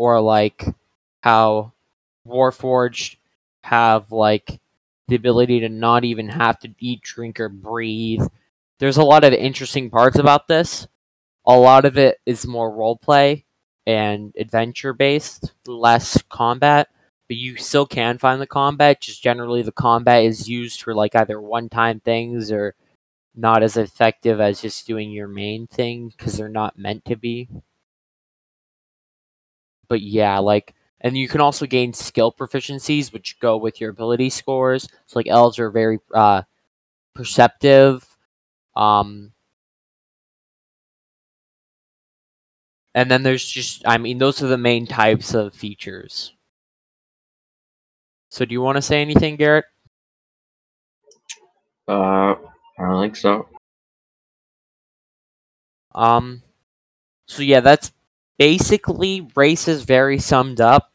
or 0.00 0.18
like 0.18 0.64
how 1.22 1.74
Warforged 2.26 3.16
have 3.64 4.10
like 4.10 4.58
the 5.08 5.14
ability 5.14 5.60
to 5.60 5.68
not 5.68 6.04
even 6.04 6.26
have 6.30 6.58
to 6.60 6.70
eat, 6.78 7.02
drink, 7.02 7.38
or 7.38 7.50
breathe. 7.50 8.22
There's 8.78 8.96
a 8.96 9.04
lot 9.04 9.24
of 9.24 9.34
interesting 9.34 9.90
parts 9.90 10.18
about 10.18 10.48
this. 10.48 10.88
A 11.46 11.54
lot 11.54 11.84
of 11.84 11.98
it 11.98 12.18
is 12.24 12.46
more 12.46 12.72
roleplay 12.72 13.44
and 13.86 14.32
adventure 14.38 14.94
based, 14.94 15.52
less 15.66 16.16
combat. 16.30 16.88
But 17.28 17.36
you 17.36 17.56
still 17.56 17.84
can 17.84 18.16
find 18.16 18.40
the 18.40 18.46
combat. 18.46 19.02
Just 19.02 19.22
generally, 19.22 19.60
the 19.60 19.70
combat 19.70 20.24
is 20.24 20.48
used 20.48 20.80
for 20.80 20.94
like 20.94 21.14
either 21.14 21.38
one 21.38 21.68
time 21.68 22.00
things 22.00 22.50
or 22.50 22.74
not 23.36 23.62
as 23.62 23.76
effective 23.76 24.40
as 24.40 24.62
just 24.62 24.86
doing 24.86 25.10
your 25.10 25.28
main 25.28 25.66
thing 25.66 26.08
because 26.08 26.38
they're 26.38 26.48
not 26.48 26.78
meant 26.78 27.04
to 27.04 27.16
be. 27.16 27.50
But 29.90 30.02
yeah, 30.02 30.38
like 30.38 30.74
and 31.02 31.18
you 31.18 31.28
can 31.28 31.42
also 31.42 31.66
gain 31.66 31.92
skill 31.92 32.32
proficiencies, 32.32 33.12
which 33.12 33.38
go 33.40 33.58
with 33.58 33.80
your 33.80 33.90
ability 33.90 34.30
scores. 34.30 34.88
So, 35.06 35.18
like 35.18 35.28
elves 35.28 35.58
are 35.58 35.70
very 35.70 35.98
uh, 36.14 36.42
perceptive. 37.14 38.06
Um, 38.76 39.32
and 42.94 43.10
then 43.10 43.22
there's 43.22 43.46
just, 43.46 43.82
I 43.86 43.98
mean, 43.98 44.18
those 44.18 44.42
are 44.42 44.48
the 44.48 44.58
main 44.58 44.86
types 44.86 45.34
of 45.34 45.54
features. 45.54 46.34
So, 48.30 48.44
do 48.44 48.52
you 48.52 48.62
want 48.62 48.76
to 48.76 48.82
say 48.82 49.02
anything, 49.02 49.36
Garrett? 49.36 49.64
Uh, 51.88 52.34
I 52.34 52.36
don't 52.78 53.02
think 53.02 53.16
so. 53.16 53.48
Um, 55.94 56.42
so 57.26 57.42
yeah, 57.42 57.60
that's 57.60 57.92
basically 58.40 59.28
race 59.36 59.68
is 59.68 59.82
very 59.84 60.18
summed 60.18 60.62
up. 60.62 60.90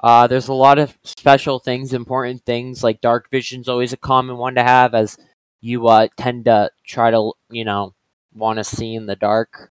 Uh, 0.00 0.26
there's 0.26 0.48
a 0.48 0.54
lot 0.54 0.78
of 0.78 0.96
special 1.04 1.58
things, 1.58 1.92
important 1.92 2.42
things, 2.46 2.82
like 2.82 3.02
dark 3.02 3.30
vision's 3.30 3.68
always 3.68 3.92
a 3.92 3.98
common 3.98 4.38
one 4.38 4.54
to 4.54 4.62
have, 4.62 4.94
as 4.94 5.18
you 5.60 5.86
uh, 5.86 6.08
tend 6.16 6.46
to 6.46 6.70
try 6.86 7.10
to, 7.10 7.32
you 7.50 7.62
know, 7.62 7.92
want 8.32 8.56
to 8.56 8.64
see 8.64 8.94
in 8.94 9.04
the 9.04 9.16
dark. 9.16 9.70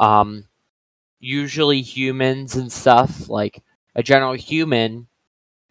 Um, 0.00 0.48
usually 1.20 1.80
humans 1.80 2.56
and 2.56 2.72
stuff, 2.72 3.28
like 3.28 3.62
a 3.94 4.02
general 4.02 4.32
human, 4.32 5.06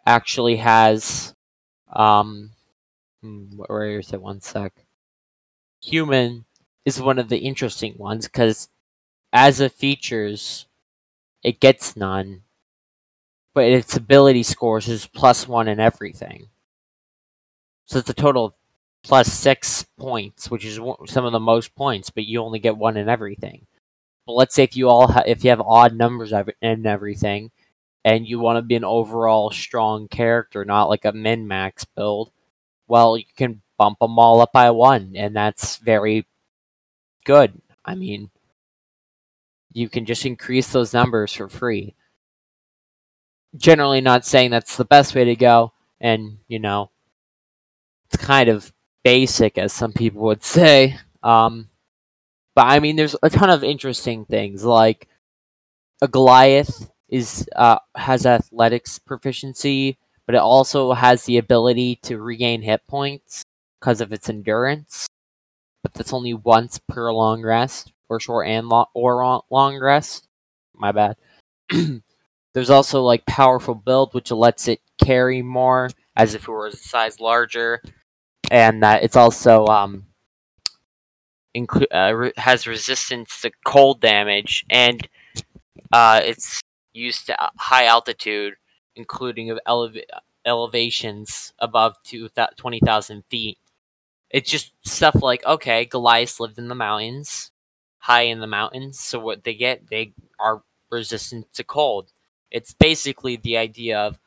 actually 0.06 0.56
has, 0.56 1.36
um, 1.92 2.52
hmm, 3.22 3.58
where 3.58 4.00
is 4.00 4.14
it? 4.14 4.22
One 4.22 4.40
sec. 4.40 4.86
Human 5.84 6.46
is 6.86 7.02
one 7.02 7.20
of 7.20 7.28
the 7.28 7.40
interesting 7.40 7.96
ones 7.98 8.26
because, 8.26 8.70
as 9.36 9.60
a 9.60 9.70
features, 9.70 10.66
it 11.44 11.60
gets 11.62 11.96
none 11.98 12.44
but 13.56 13.64
its 13.66 13.96
ability 13.98 14.44
scores 14.44 14.88
is 14.88 15.08
plus 15.08 15.48
one 15.48 15.68
in 15.68 15.80
everything. 15.80 16.48
So 17.86 18.00
it's 18.00 18.10
a 18.10 18.14
total 18.14 18.46
of 18.46 18.54
plus 19.04 19.32
six 19.32 19.86
points, 19.98 20.50
which 20.50 20.66
is 20.66 20.80
some 21.06 21.26
of 21.26 21.32
the 21.32 21.40
most 21.40 21.76
points, 21.76 22.10
but 22.10 22.26
you 22.26 22.42
only 22.42 22.60
get 22.60 22.78
one 22.78 22.98
in 22.98 23.10
everything. 23.10 23.68
But 24.26 24.34
let's 24.34 24.56
say 24.56 24.64
if 24.64 24.78
you 24.78 24.90
all 24.90 25.08
ha- 25.10 25.24
if 25.26 25.44
you 25.44 25.52
have 25.52 25.62
odd 25.62 25.96
numbers 25.96 26.34
in 26.62 26.88
everything, 26.88 27.52
and 28.06 28.28
you 28.28 28.40
want 28.40 28.58
to 28.58 28.64
be 28.64 28.76
an 28.76 28.86
overall 28.86 29.52
strong 29.52 30.08
character, 30.10 30.66
not 30.66 30.90
like 30.90 31.06
a 31.06 31.14
min 31.14 31.48
max 31.48 31.86
build, 31.86 32.32
well, 32.88 33.18
you 33.18 33.26
can 33.38 33.62
bump 33.78 34.00
them 34.00 34.20
all 34.20 34.42
up 34.42 34.54
by 34.54 34.72
one, 34.72 35.14
and 35.16 35.36
that's 35.36 35.78
very 35.78 36.28
good. 37.26 37.62
I 37.86 37.96
mean, 37.96 38.32
you 39.76 39.90
can 39.90 40.06
just 40.06 40.26
increase 40.26 40.72
those 40.72 40.94
numbers 40.94 41.34
for 41.34 41.48
free 41.48 41.96
generally 43.58 44.02
not 44.02 44.26
saying 44.26 44.52
that's 44.52 44.78
the 44.78 44.86
best 44.86 45.16
way 45.16 45.26
to 45.26 45.36
go, 45.36 45.74
and 46.00 46.40
you 46.48 46.60
know, 46.60 46.92
it's 48.08 48.24
kind 48.24 48.50
of 48.50 48.72
basic, 49.04 49.58
as 49.58 49.74
some 49.74 49.94
people 49.94 50.24
would 50.24 50.44
say. 50.44 50.98
Um, 51.24 51.70
but 52.56 52.66
I 52.68 52.80
mean, 52.80 52.96
there's 52.96 53.16
a 53.24 53.30
ton 53.30 53.50
of 53.50 53.64
interesting 53.64 54.26
things 54.26 54.64
like 54.64 55.08
a 56.02 56.08
Goliath 56.08 56.92
is 57.10 57.48
uh, 57.56 57.80
has 57.96 58.26
athletics 58.26 59.00
proficiency, 59.00 59.98
but 60.26 60.36
it 60.36 60.40
also 60.40 60.94
has 60.94 61.26
the 61.26 61.38
ability 61.38 61.98
to 62.04 62.20
regain 62.20 62.62
hit 62.62 62.82
points 62.88 63.44
because 63.80 64.02
of 64.02 64.14
its 64.14 64.30
endurance. 64.30 65.08
But 65.84 65.94
that's 65.94 66.14
only 66.14 66.34
once 66.34 66.80
per 66.90 67.12
long 67.14 67.44
rest, 67.44 67.94
or 68.10 68.20
short 68.20 68.48
and 68.48 68.70
long 68.70 68.86
or 68.94 69.42
long 69.50 69.80
rest. 69.80 70.28
My 70.76 70.92
bad. 70.92 71.16
There's 72.54 72.70
also 72.70 73.02
like 73.02 73.26
powerful 73.26 73.76
build, 73.76 74.14
which 74.14 74.32
lets 74.32 74.68
it 74.68 74.80
carry 75.04 75.42
more 75.42 75.90
as 76.16 76.34
if 76.34 76.44
it 76.44 76.48
were 76.48 76.68
a 76.68 76.72
size 76.72 77.20
larger, 77.20 77.82
and 78.50 78.82
that 78.82 79.04
it's 79.04 79.18
also 79.18 79.66
um, 79.68 80.06
inclu- 81.56 81.94
uh, 81.94 82.14
re- 82.16 82.34
has 82.38 82.68
resistance 82.68 83.42
to 83.42 83.52
cold 83.66 84.02
damage, 84.02 84.66
and 84.70 85.08
uh, 85.92 86.22
it's 86.24 86.62
used 86.94 87.28
to 87.28 87.36
high 87.58 87.86
altitude, 87.86 88.56
including 88.96 89.58
eleva- 89.68 90.04
elevations 90.46 91.54
above 91.60 91.96
20,000 92.06 93.24
feet. 93.30 93.58
It's 94.30 94.50
just 94.50 94.74
stuff 94.86 95.16
like 95.22 95.46
okay, 95.46 95.86
Goliath 95.86 96.40
lived 96.40 96.58
in 96.58 96.68
the 96.68 96.76
mountains, 96.76 97.52
high 98.06 98.24
in 98.24 98.40
the 98.40 98.48
mountains, 98.48 99.00
so 99.00 99.20
what 99.20 99.44
they 99.44 99.54
get, 99.56 99.90
they 99.90 100.14
are 100.40 100.64
resistant 100.92 101.54
to 101.56 101.64
cold. 101.64 102.12
It's 102.52 102.74
basically 102.74 103.36
the 103.38 103.58
idea 103.58 104.00
of 104.00 104.20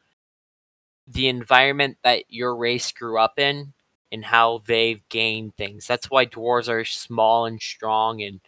the 1.07 1.29
environment 1.29 1.99
that 2.05 2.25
your 2.29 2.55
race 2.55 2.93
grew 2.93 3.19
up 3.19 3.39
in 3.39 3.73
and 4.13 4.25
how 4.27 4.63
they've 4.67 5.07
gained 5.09 5.57
things. 5.57 5.87
That's 5.87 6.11
why 6.11 6.27
dwarves 6.27 6.69
are 6.69 6.85
small 6.85 7.47
and 7.47 7.61
strong 7.61 8.23
and 8.23 8.41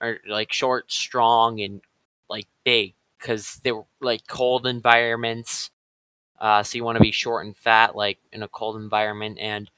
are 0.00 0.18
like 0.28 0.52
short, 0.52 0.92
strong, 0.92 1.60
and 1.60 1.80
like 2.28 2.46
big 2.64 2.94
because 3.18 3.56
they're 3.64 3.82
like 4.00 4.26
cold 4.26 4.66
environments. 4.66 5.70
Uh, 6.40 6.62
so 6.62 6.76
you 6.76 6.84
want 6.84 6.96
to 6.96 7.02
be 7.02 7.12
short 7.12 7.46
and 7.46 7.56
fat, 7.56 7.96
like 7.96 8.18
in 8.32 8.42
a 8.42 8.48
cold 8.48 8.76
environment, 8.76 9.38
and 9.40 9.70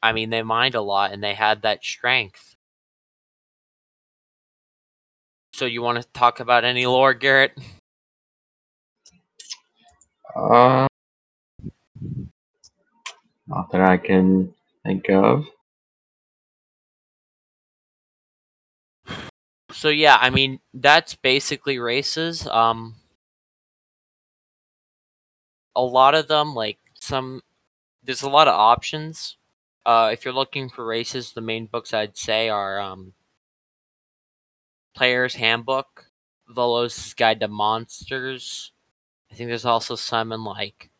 I 0.00 0.12
mean 0.12 0.30
they 0.30 0.42
mined 0.44 0.76
a 0.76 0.80
lot 0.80 1.12
and 1.12 1.20
they 1.22 1.34
had 1.34 1.62
that 1.62 1.82
strength. 1.84 2.53
So 5.54 5.66
you 5.66 5.82
want 5.82 6.02
to 6.02 6.08
talk 6.08 6.40
about 6.40 6.64
any 6.64 6.84
lore, 6.84 7.14
Garrett? 7.14 7.52
Uh, 10.34 10.88
not 13.46 13.70
that 13.70 13.80
I 13.80 13.98
can 13.98 14.52
think 14.82 15.08
of. 15.10 15.46
So 19.70 19.90
yeah, 19.90 20.18
I 20.20 20.30
mean 20.30 20.58
that's 20.74 21.14
basically 21.14 21.78
races. 21.78 22.48
Um, 22.48 22.96
a 25.76 25.82
lot 25.82 26.16
of 26.16 26.26
them, 26.26 26.56
like 26.56 26.78
some, 26.98 27.42
there's 28.02 28.22
a 28.22 28.28
lot 28.28 28.48
of 28.48 28.54
options. 28.54 29.36
Uh, 29.86 30.10
if 30.12 30.24
you're 30.24 30.34
looking 30.34 30.68
for 30.68 30.84
races, 30.84 31.30
the 31.30 31.40
main 31.40 31.66
books 31.66 31.94
I'd 31.94 32.18
say 32.18 32.48
are 32.48 32.80
um, 32.80 33.12
Player's 34.94 35.34
Handbook, 35.34 36.06
Volo's 36.48 37.14
Guide 37.14 37.40
to 37.40 37.48
Monsters, 37.48 38.72
I 39.30 39.34
think 39.34 39.48
there's 39.48 39.64
also 39.66 39.96
some 39.96 40.32
in 40.32 40.44
like 40.44 40.90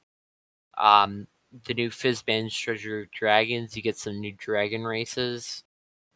um 0.76 1.28
the 1.66 1.74
new 1.74 1.90
Fizban's 1.90 2.56
Treasure 2.56 3.02
of 3.02 3.10
Dragons. 3.12 3.76
You 3.76 3.82
get 3.82 3.96
some 3.96 4.20
new 4.20 4.32
dragon 4.32 4.84
races. 4.84 5.64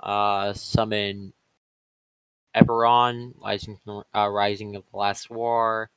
Uh, 0.00 0.52
some 0.52 0.92
in 0.92 1.32
Eberron, 2.54 3.34
Rising, 3.40 3.78
uh, 3.88 4.28
Rising 4.28 4.76
of 4.76 4.84
the 4.90 4.96
Last 4.96 5.30
War. 5.30 5.90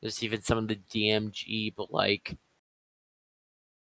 There's 0.00 0.22
even 0.22 0.42
some 0.42 0.58
of 0.58 0.68
the 0.68 0.76
DMG, 0.90 1.74
but 1.76 1.92
like 1.92 2.36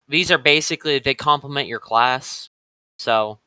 these 0.08 0.30
are 0.30 0.38
basically 0.38 0.98
they 0.98 1.14
complement 1.14 1.68
your 1.68 1.80
class. 1.80 2.50
So 2.98 3.40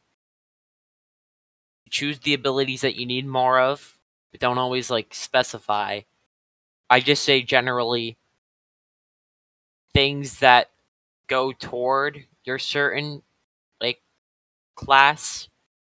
choose 1.87 2.19
the 2.19 2.33
abilities 2.33 2.81
that 2.81 2.95
you 2.95 3.05
need 3.05 3.25
more 3.27 3.59
of, 3.59 3.97
but 4.31 4.41
don't 4.41 4.57
always 4.57 4.89
like 4.89 5.13
specify. 5.13 6.01
I 6.89 6.99
just 7.01 7.23
say 7.23 7.41
generally 7.43 8.17
things 9.93 10.39
that 10.39 10.69
go 11.27 11.51
toward 11.51 12.25
your 12.45 12.59
certain 12.59 13.21
like 13.81 14.01
class 14.75 15.49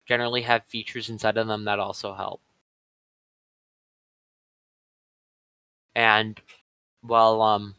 generally 0.07 0.43
have 0.43 0.65
features 0.65 1.11
inside 1.11 1.37
of 1.39 1.49
them 1.49 1.67
that 1.67 1.79
also 1.79 2.15
help. 2.15 2.41
And 5.95 6.41
well 7.03 7.43
um 7.43 7.77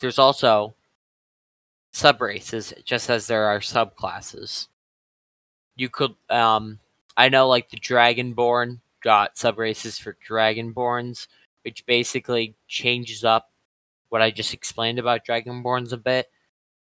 there's 0.00 0.18
also 0.18 0.74
sub 1.92 2.20
races 2.20 2.74
just 2.84 3.08
as 3.08 3.26
there 3.28 3.44
are 3.44 3.60
subclasses. 3.60 4.66
You 5.80 5.88
could 5.88 6.14
um 6.28 6.78
I 7.16 7.30
know 7.30 7.48
like 7.48 7.70
the 7.70 7.78
Dragonborn 7.78 8.80
got 9.02 9.38
sub 9.38 9.58
races 9.58 9.98
for 9.98 10.14
Dragonborns, 10.28 11.26
which 11.64 11.86
basically 11.86 12.54
changes 12.68 13.24
up 13.24 13.50
what 14.10 14.20
I 14.20 14.30
just 14.30 14.52
explained 14.52 14.98
about 14.98 15.24
Dragonborns 15.24 15.94
a 15.94 15.96
bit 15.96 16.28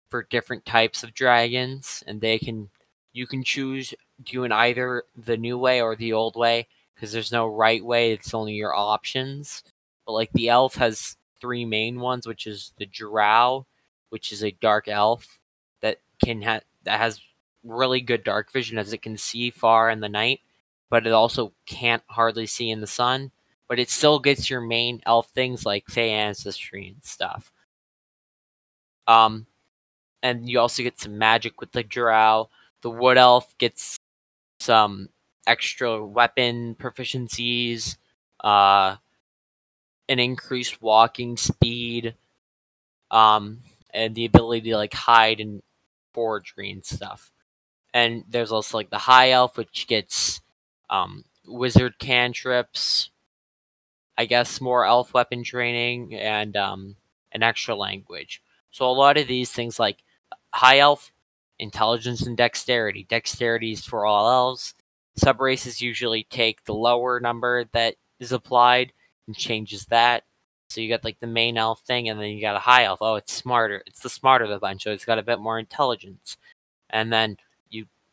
for 0.09 0.23
different 0.23 0.65
types 0.65 1.01
of 1.01 1.13
dragons, 1.13 2.03
and 2.07 2.19
they 2.19 2.39
can 2.39 2.71
you 3.13 3.25
can 3.25 3.41
choose 3.41 3.93
doing 4.21 4.51
either 4.51 5.05
the 5.15 5.37
new 5.37 5.57
way 5.57 5.79
or 5.79 5.95
the 5.95 6.11
old 6.11 6.35
way 6.35 6.67
because 6.93 7.13
there's 7.13 7.31
no 7.31 7.47
right 7.47 7.85
way; 7.85 8.11
it's 8.11 8.33
only 8.33 8.55
your 8.55 8.75
options. 8.75 9.63
But 10.05 10.11
like 10.11 10.33
the 10.33 10.49
elf 10.49 10.75
has 10.75 11.15
three 11.39 11.63
main 11.63 12.01
ones, 12.01 12.27
which 12.27 12.45
is 12.45 12.73
the 12.77 12.85
Drow, 12.85 13.65
which 14.09 14.33
is 14.33 14.43
a 14.43 14.51
dark 14.51 14.89
elf 14.89 15.39
that 15.79 16.01
can 16.21 16.41
ha- 16.41 16.67
that 16.83 16.99
has 16.99 17.21
really 17.63 18.01
good 18.01 18.23
dark 18.23 18.51
vision 18.51 18.77
as 18.77 18.93
it 18.93 19.01
can 19.01 19.17
see 19.17 19.49
far 19.49 19.89
in 19.89 19.99
the 19.99 20.09
night, 20.09 20.41
but 20.89 21.05
it 21.05 21.13
also 21.13 21.53
can't 21.65 22.03
hardly 22.07 22.45
see 22.45 22.69
in 22.69 22.81
the 22.81 22.87
sun. 22.87 23.31
But 23.67 23.79
it 23.79 23.89
still 23.89 24.19
gets 24.19 24.49
your 24.49 24.61
main 24.61 25.01
elf 25.05 25.29
things 25.29 25.65
like 25.65 25.87
Fey 25.87 26.09
ancestry 26.11 26.87
and 26.87 27.03
stuff. 27.03 27.51
Um, 29.07 29.45
and 30.21 30.49
you 30.49 30.59
also 30.59 30.83
get 30.83 30.99
some 30.99 31.17
magic 31.17 31.59
with 31.61 31.71
the 31.71 31.83
Drow. 31.83 32.49
The 32.81 32.89
Wood 32.89 33.17
Elf 33.17 33.57
gets 33.57 33.97
some 34.59 35.09
extra 35.47 36.05
weapon 36.05 36.75
proficiencies, 36.75 37.97
uh, 38.43 38.95
an 40.07 40.19
increased 40.19 40.81
walking 40.81 41.37
speed, 41.37 42.15
um, 43.11 43.59
and 43.93 44.15
the 44.15 44.25
ability 44.25 44.69
to 44.69 44.77
like 44.77 44.93
hide 44.93 45.39
in 45.39 45.61
forgery 46.13 46.71
and 46.71 46.85
stuff. 46.85 47.31
And 47.93 48.23
there's 48.29 48.51
also 48.51 48.77
like 48.77 48.89
the 48.89 48.97
High 48.97 49.31
Elf, 49.31 49.57
which 49.57 49.87
gets 49.87 50.41
um, 50.89 51.25
wizard 51.45 51.97
cantrips, 51.99 53.09
I 54.17 54.25
guess 54.25 54.61
more 54.61 54.85
elf 54.85 55.13
weapon 55.13 55.43
training, 55.43 56.15
and 56.15 56.55
um, 56.55 56.95
an 57.31 57.43
extra 57.43 57.75
language. 57.75 58.41
So 58.71 58.89
a 58.89 58.91
lot 58.91 59.17
of 59.17 59.27
these 59.27 59.51
things 59.51 59.79
like 59.79 60.03
High 60.53 60.79
Elf, 60.79 61.11
intelligence 61.57 62.25
and 62.25 62.37
dexterity. 62.37 63.05
Dexterity 63.09 63.71
is 63.71 63.85
for 63.85 64.05
all 64.05 64.29
elves. 64.29 64.75
Sub 65.15 65.41
races 65.41 65.81
usually 65.81 66.23
take 66.29 66.63
the 66.63 66.73
lower 66.73 67.19
number 67.19 67.65
that 67.73 67.95
is 68.19 68.31
applied 68.31 68.93
and 69.27 69.35
changes 69.35 69.85
that. 69.87 70.23
So 70.69 70.81
you 70.81 70.89
got 70.89 71.03
like 71.03 71.19
the 71.19 71.27
main 71.27 71.57
elf 71.57 71.81
thing, 71.81 72.09
and 72.09 72.19
then 72.19 72.29
you 72.29 72.41
got 72.41 72.55
a 72.55 72.59
high 72.59 72.83
elf. 72.83 72.99
Oh, 73.01 73.15
it's 73.15 73.33
smarter. 73.33 73.81
It's 73.87 74.01
the 74.01 74.09
smarter 74.09 74.45
of 74.45 74.51
the 74.51 74.59
bunch, 74.59 74.83
so 74.83 74.91
it's 74.91 75.05
got 75.05 75.17
a 75.17 75.23
bit 75.23 75.39
more 75.39 75.57
intelligence. 75.57 76.37
And 76.91 77.11
then 77.11 77.37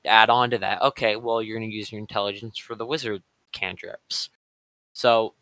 add 0.07 0.31
on 0.31 0.51
to 0.51 0.59
that. 0.59 0.83
Okay, 0.83 1.17
well 1.17 1.43
you're 1.43 1.59
gonna 1.59 1.67
use 1.71 1.93
your 1.93 2.01
intelligence 2.01 2.59
for 2.59 2.75
the 2.77 2.87
wizard 2.87 3.23
cantrips. 3.53 4.31
So 4.95 5.35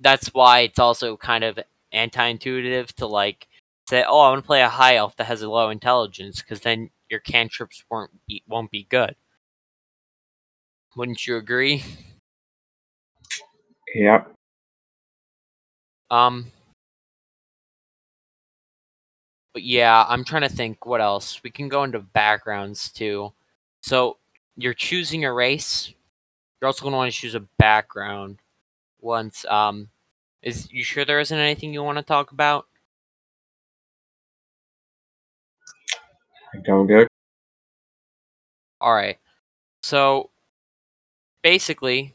that's 0.00 0.28
why 0.34 0.60
it's 0.60 0.78
also 0.78 1.16
kind 1.16 1.44
of 1.44 1.58
anti-intuitive 1.92 2.94
to 2.96 3.06
like 3.06 3.48
say, 3.88 4.04
"Oh, 4.08 4.20
I 4.20 4.30
want 4.30 4.44
to 4.44 4.46
play 4.46 4.62
a 4.62 4.68
high 4.70 4.96
elf 4.96 5.16
that 5.16 5.26
has 5.28 5.42
a 5.42 5.50
low 5.50 5.70
intelligence," 5.70 6.42
because 6.42 6.60
then 6.62 6.90
your 7.10 7.20
cantrips 7.20 7.84
won't 7.90 8.10
be, 8.28 8.42
won't 8.48 8.70
be 8.70 8.84
good. 8.84 9.16
Wouldn't 10.96 11.26
you 11.26 11.36
agree? 11.36 11.82
Yep. 13.94 14.34
Um. 16.10 16.50
But 19.52 19.62
yeah, 19.62 20.04
I'm 20.08 20.24
trying 20.24 20.42
to 20.42 20.48
think 20.48 20.86
what 20.86 21.00
else. 21.00 21.42
We 21.42 21.50
can 21.50 21.68
go 21.68 21.84
into 21.84 21.98
backgrounds 22.00 22.90
too. 22.92 23.32
So 23.80 24.18
you're 24.56 24.74
choosing 24.74 25.24
a 25.24 25.32
race. 25.32 25.92
You're 26.60 26.66
also 26.66 26.82
going 26.82 26.92
to 26.92 26.96
want 26.96 27.12
to 27.12 27.18
choose 27.18 27.34
a 27.34 27.40
background. 27.58 28.38
Once, 29.00 29.44
um, 29.46 29.88
is 30.42 30.70
you 30.72 30.82
sure 30.82 31.04
there 31.04 31.20
isn't 31.20 31.38
anything 31.38 31.72
you 31.72 31.82
want 31.82 31.98
to 31.98 32.04
talk 32.04 32.32
about? 32.32 32.66
I'm 36.52 36.62
going 36.62 36.86
good. 36.86 37.08
All 38.80 38.94
right. 38.94 39.18
So 39.82 40.30
basically, 41.42 42.14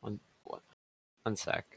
one, 0.00 0.20
one 0.44 1.36
sec. 1.36 1.75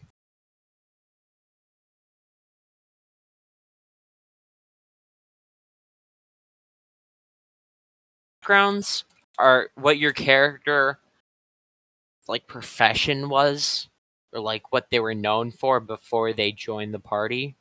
Backgrounds 8.50 9.04
are 9.38 9.70
what 9.76 10.00
your 10.00 10.12
character 10.12 10.98
like 12.28 12.48
profession 12.48 13.30
was 13.30 13.88
or 14.34 14.40
like 14.40 14.72
what 14.74 14.90
they 14.90 15.00
were 15.00 15.14
known 15.14 15.52
for 15.52 15.80
before 15.80 16.34
they 16.34 16.52
joined 16.52 16.92
the 16.92 17.00
party. 17.00 17.56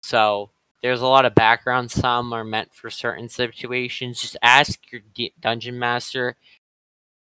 So 0.00 0.50
there's 0.80 1.00
a 1.00 1.08
lot 1.08 1.24
of 1.24 1.34
background. 1.34 1.90
Some 1.90 2.32
are 2.32 2.44
meant 2.44 2.72
for 2.72 2.88
certain 2.88 3.28
situations. 3.28 4.22
Just 4.22 4.36
ask 4.42 4.78
your 4.92 5.00
d- 5.12 5.34
dungeon 5.40 5.76
master 5.76 6.36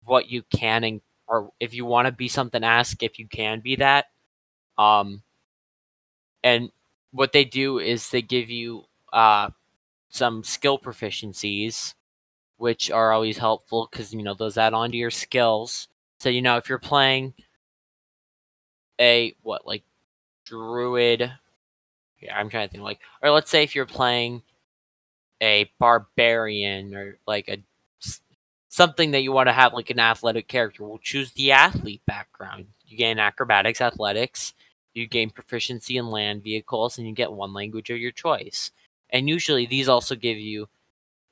what 0.06 0.30
you 0.30 0.43
can 0.43 0.86
and 0.86 1.02
or 1.28 1.52
if 1.60 1.73
you 1.73 1.84
want 1.84 2.06
to 2.06 2.13
be 2.13 2.30
something. 2.30 2.63
Ask 2.63 3.04
if 3.04 3.19
you 3.19 3.28
can 3.28 3.60
be 3.60 3.76
that. 3.76 4.06
Um, 4.78 5.21
and 6.41 6.71
what 7.12 7.34
they 7.34 7.43
do 7.43 7.80
is 7.80 8.10
they 8.10 8.21
give 8.21 8.49
you 8.49 8.86
uh 9.12 9.49
some 10.10 10.43
skill 10.43 10.80
proficiencies, 10.80 11.95
which 12.57 12.91
are 12.91 13.11
always 13.11 13.37
helpful 13.37 13.87
because 13.91 14.13
you 14.13 14.23
know 14.23 14.33
those 14.33 14.57
add 14.57 14.73
on 14.73 14.91
to 14.91 14.97
your 14.97 15.11
skills. 15.11 15.87
So 16.19 16.29
you 16.29 16.41
know 16.41 16.57
if 16.57 16.69
you're 16.69 16.79
playing 16.79 17.33
a 18.99 19.35
what 19.41 19.65
like 19.65 19.83
druid 20.45 21.31
yeah, 22.23 22.37
I'm 22.37 22.49
trying 22.49 22.67
to 22.67 22.71
think 22.71 22.83
like, 22.83 22.99
or 23.21 23.31
let's 23.31 23.51
say 23.51 23.63
if 23.63 23.75
you're 23.75 23.85
playing 23.85 24.41
a 25.41 25.69
barbarian 25.77 26.95
or 26.95 27.17
like 27.27 27.49
a 27.49 27.57
something 28.69 29.11
that 29.11 29.21
you 29.21 29.31
want 29.31 29.47
to 29.47 29.53
have 29.53 29.73
like 29.73 29.89
an 29.89 29.99
athletic 29.99 30.47
character, 30.47 30.83
we'll 30.83 30.99
choose 30.99 31.31
the 31.33 31.51
athlete 31.51 32.01
background. 32.07 32.67
You 32.87 32.97
gain 32.97 33.19
acrobatics, 33.19 33.81
athletics, 33.81 34.53
you 34.93 35.05
gain 35.05 35.29
proficiency 35.29 35.97
in 35.97 36.07
land 36.07 36.43
vehicles, 36.43 36.97
and 36.97 37.07
you 37.07 37.13
get 37.13 37.31
one 37.31 37.53
language 37.53 37.89
of 37.89 37.97
your 37.97 38.11
choice. 38.11 38.71
And 39.09 39.27
usually 39.27 39.65
these 39.65 39.89
also 39.89 40.15
give 40.15 40.37
you 40.37 40.69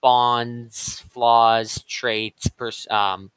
bonds, 0.02 1.00
flaws, 1.12 1.84
traits, 1.84 2.48
pers- 2.50 2.90
um, 2.90 3.32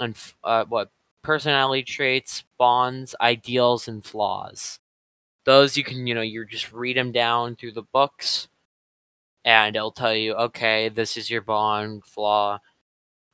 and 0.00 0.16
uh, 0.44 0.64
what 0.68 0.90
personality 1.22 1.82
traits, 1.82 2.44
bonds, 2.58 3.14
ideals, 3.20 3.88
and 3.88 4.04
flaws. 4.04 4.78
Those 5.44 5.76
you 5.76 5.84
can, 5.84 6.06
you 6.06 6.14
know, 6.14 6.22
you 6.22 6.44
just 6.46 6.72
read 6.72 6.96
them 6.96 7.12
down 7.12 7.56
through 7.56 7.72
the 7.72 7.82
books, 7.82 8.48
and 9.44 9.76
it'll 9.76 9.92
tell 9.92 10.14
you, 10.14 10.34
okay, 10.34 10.88
this 10.88 11.16
is 11.16 11.30
your 11.30 11.42
bond 11.42 12.04
flaw. 12.04 12.60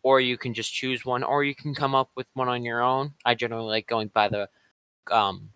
Or 0.02 0.20
you 0.20 0.38
can 0.38 0.54
just 0.54 0.72
choose 0.72 1.04
one, 1.04 1.22
or 1.24 1.44
you 1.44 1.54
can 1.54 1.74
come 1.74 1.94
up 1.94 2.10
with 2.16 2.28
one 2.34 2.48
on 2.48 2.64
your 2.64 2.80
own. 2.82 3.14
I 3.24 3.34
generally 3.34 3.68
like 3.68 3.86
going 3.86 4.08
by 4.08 4.28
the 4.28 4.48
um, 5.10 5.50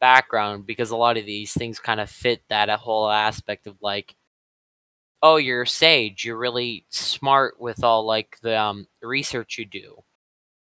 background 0.00 0.66
because 0.66 0.90
a 0.90 0.96
lot 0.96 1.16
of 1.16 1.26
these 1.26 1.52
things 1.52 1.78
kind 1.78 2.00
of 2.00 2.10
fit 2.10 2.42
that 2.48 2.68
whole 2.70 3.08
aspect 3.08 3.66
of 3.66 3.76
like, 3.80 4.14
oh, 5.22 5.36
you're 5.36 5.62
a 5.62 5.66
sage. 5.66 6.24
You're 6.24 6.38
really 6.38 6.84
smart 6.90 7.60
with 7.60 7.84
all 7.84 8.04
like 8.06 8.38
the 8.42 8.58
um, 8.58 8.86
research 9.02 9.58
you 9.58 9.64
do. 9.64 10.02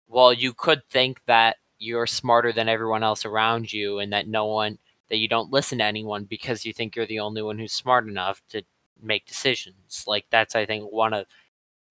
Well, 0.07 0.33
you 0.33 0.53
could 0.53 0.83
think 0.89 1.21
that 1.25 1.57
you're 1.79 2.07
smarter 2.07 2.53
than 2.53 2.69
everyone 2.69 3.03
else 3.03 3.25
around 3.25 3.71
you, 3.73 3.99
and 3.99 4.13
that 4.13 4.27
no 4.27 4.45
one 4.45 4.77
that 5.09 5.17
you 5.17 5.27
don't 5.27 5.51
listen 5.51 5.79
to 5.79 5.83
anyone 5.85 6.23
because 6.25 6.65
you 6.65 6.73
think 6.73 6.95
you're 6.95 7.05
the 7.05 7.19
only 7.19 7.41
one 7.41 7.59
who's 7.59 7.73
smart 7.73 8.07
enough 8.07 8.41
to 8.49 8.63
make 9.01 9.25
decisions. 9.25 10.05
Like 10.07 10.25
that's 10.29 10.55
I 10.55 10.65
think 10.65 10.91
one 10.91 11.13
of 11.13 11.27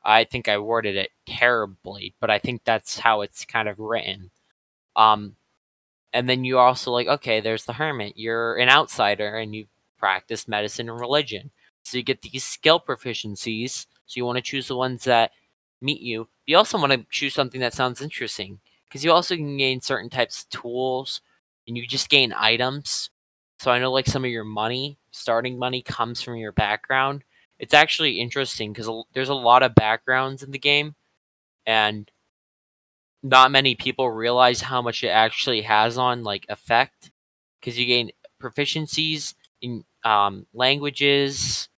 I 0.04 0.24
think 0.24 0.48
I 0.48 0.58
worded 0.58 0.96
it 0.96 1.10
terribly, 1.26 2.14
but 2.20 2.30
I 2.30 2.38
think 2.38 2.62
that's 2.64 2.98
how 2.98 3.22
it's 3.22 3.44
kind 3.44 3.68
of 3.68 3.78
written. 3.80 4.30
Um, 4.96 5.36
and 6.12 6.28
then 6.28 6.44
you 6.44 6.58
also 6.58 6.92
like, 6.92 7.08
okay, 7.08 7.40
there's 7.40 7.64
the 7.64 7.74
hermit. 7.74 8.14
You're 8.16 8.56
an 8.56 8.68
outsider 8.70 9.36
and 9.38 9.54
you 9.54 9.66
practice 9.98 10.48
medicine 10.48 10.88
and 10.90 11.00
religion. 11.00 11.50
So 11.84 11.98
you 11.98 12.02
get 12.02 12.22
these 12.22 12.44
skill 12.44 12.80
proficiencies. 12.80 13.86
So 14.06 14.18
you 14.18 14.24
want 14.24 14.36
to 14.36 14.42
choose 14.42 14.68
the 14.68 14.76
ones 14.76 15.04
that 15.04 15.32
meet 15.80 16.00
you. 16.00 16.28
You 16.46 16.56
also 16.56 16.78
want 16.78 16.92
to 16.92 17.06
choose 17.10 17.34
something 17.34 17.60
that 17.60 17.74
sounds 17.74 18.02
interesting 18.02 18.60
because 18.88 19.04
you 19.04 19.12
also 19.12 19.36
can 19.36 19.56
gain 19.56 19.80
certain 19.80 20.10
types 20.10 20.42
of 20.42 20.50
tools 20.62 21.20
and 21.68 21.76
you 21.76 21.86
just 21.86 22.08
gain 22.08 22.32
items. 22.36 23.10
So 23.60 23.70
I 23.70 23.78
know 23.78 23.92
like 23.92 24.06
some 24.06 24.24
of 24.24 24.30
your 24.30 24.44
money, 24.44 24.98
starting 25.10 25.58
money 25.58 25.82
comes 25.82 26.20
from 26.22 26.36
your 26.36 26.52
background. 26.52 27.24
It's 27.58 27.74
actually 27.74 28.20
interesting 28.20 28.72
because 28.72 28.90
there's 29.14 29.28
a 29.28 29.34
lot 29.34 29.62
of 29.62 29.74
backgrounds 29.74 30.42
in 30.42 30.50
the 30.50 30.58
game 30.58 30.94
and 31.66 32.10
not 33.22 33.50
many 33.50 33.74
people 33.74 34.10
realize 34.10 34.60
how 34.60 34.82
much 34.82 35.02
it 35.02 35.08
actually 35.08 35.62
has 35.62 35.96
on 35.96 36.22
like 36.22 36.46
effect 36.48 37.10
because 37.60 37.78
you 37.78 37.86
gain 37.86 38.10
proficiencies 38.42 39.34
in 39.62 39.84
um, 40.04 40.46
languages 40.52 41.68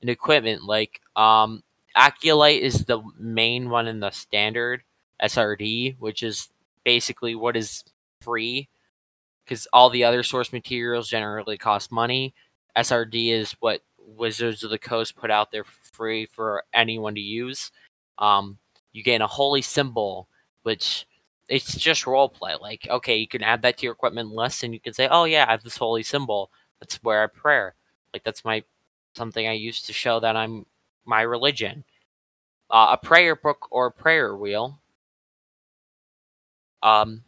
and 0.00 0.10
equipment 0.10 0.62
like 0.64 1.00
um, 1.16 1.62
Acolyte 1.94 2.62
is 2.62 2.84
the 2.84 3.02
main 3.18 3.70
one 3.70 3.86
in 3.86 4.00
the 4.00 4.10
standard 4.10 4.82
SRD, 5.22 5.96
which 5.98 6.22
is 6.22 6.48
basically 6.84 7.34
what 7.34 7.56
is 7.56 7.84
free 8.22 8.68
because 9.44 9.66
all 9.72 9.90
the 9.90 10.04
other 10.04 10.22
source 10.22 10.52
materials 10.52 11.08
generally 11.08 11.56
cost 11.56 11.92
money. 11.92 12.34
SRD 12.76 13.32
is 13.32 13.52
what 13.60 13.80
Wizards 13.98 14.62
of 14.62 14.70
the 14.70 14.78
Coast 14.78 15.16
put 15.16 15.30
out 15.30 15.50
there 15.50 15.64
free 15.92 16.26
for 16.26 16.64
anyone 16.72 17.14
to 17.14 17.20
use. 17.20 17.70
Um, 18.18 18.58
you 18.92 19.02
gain 19.02 19.22
a 19.22 19.26
holy 19.26 19.62
symbol, 19.62 20.28
which 20.62 21.06
it's 21.48 21.76
just 21.76 22.04
roleplay. 22.04 22.60
Like, 22.60 22.86
okay, 22.88 23.16
you 23.16 23.28
can 23.28 23.42
add 23.42 23.62
that 23.62 23.78
to 23.78 23.84
your 23.84 23.92
equipment 23.92 24.30
list, 24.30 24.62
and 24.62 24.74
you 24.74 24.80
can 24.80 24.92
say, 24.92 25.08
"Oh 25.10 25.24
yeah, 25.24 25.44
I 25.46 25.52
have 25.52 25.62
this 25.62 25.76
holy 25.76 26.02
symbol. 26.02 26.50
That's 26.80 26.96
where 27.02 27.22
I 27.22 27.26
pray. 27.26 27.70
Like 28.12 28.24
that's 28.24 28.44
my 28.44 28.64
something 29.16 29.46
I 29.46 29.52
use 29.52 29.82
to 29.82 29.92
show 29.92 30.20
that 30.20 30.36
I'm 30.36 30.66
my 31.04 31.22
religion." 31.22 31.84
Uh, 32.70 32.96
a 33.00 33.06
prayer 33.06 33.36
book 33.36 33.68
or 33.70 33.90
prayer 33.90 34.36
wheel. 34.36 34.80
Um, 36.82 37.24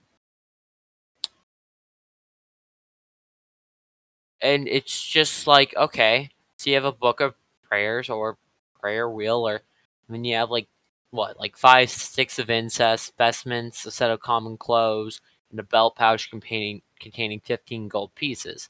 and 4.40 4.68
it's 4.68 5.06
just 5.06 5.46
like 5.46 5.74
okay, 5.76 6.30
so 6.56 6.70
you 6.70 6.76
have 6.76 6.84
a 6.84 6.92
book 6.92 7.20
of 7.20 7.34
prayers 7.68 8.08
or 8.10 8.38
prayer 8.80 9.08
wheel, 9.08 9.46
or 9.48 9.54
and 9.56 10.14
then 10.14 10.24
you 10.24 10.36
have 10.36 10.50
like 10.50 10.68
what, 11.10 11.38
like 11.38 11.56
five 11.56 11.90
sticks 11.90 12.38
of 12.38 12.50
incest, 12.50 13.14
vestments, 13.18 13.86
a 13.86 13.90
set 13.90 14.10
of 14.10 14.20
common 14.20 14.56
clothes, 14.56 15.20
and 15.50 15.58
a 15.60 15.62
belt 15.62 15.96
pouch 15.96 16.30
containing 16.30 16.82
containing 17.00 17.40
fifteen 17.40 17.88
gold 17.88 18.14
pieces. 18.14 18.68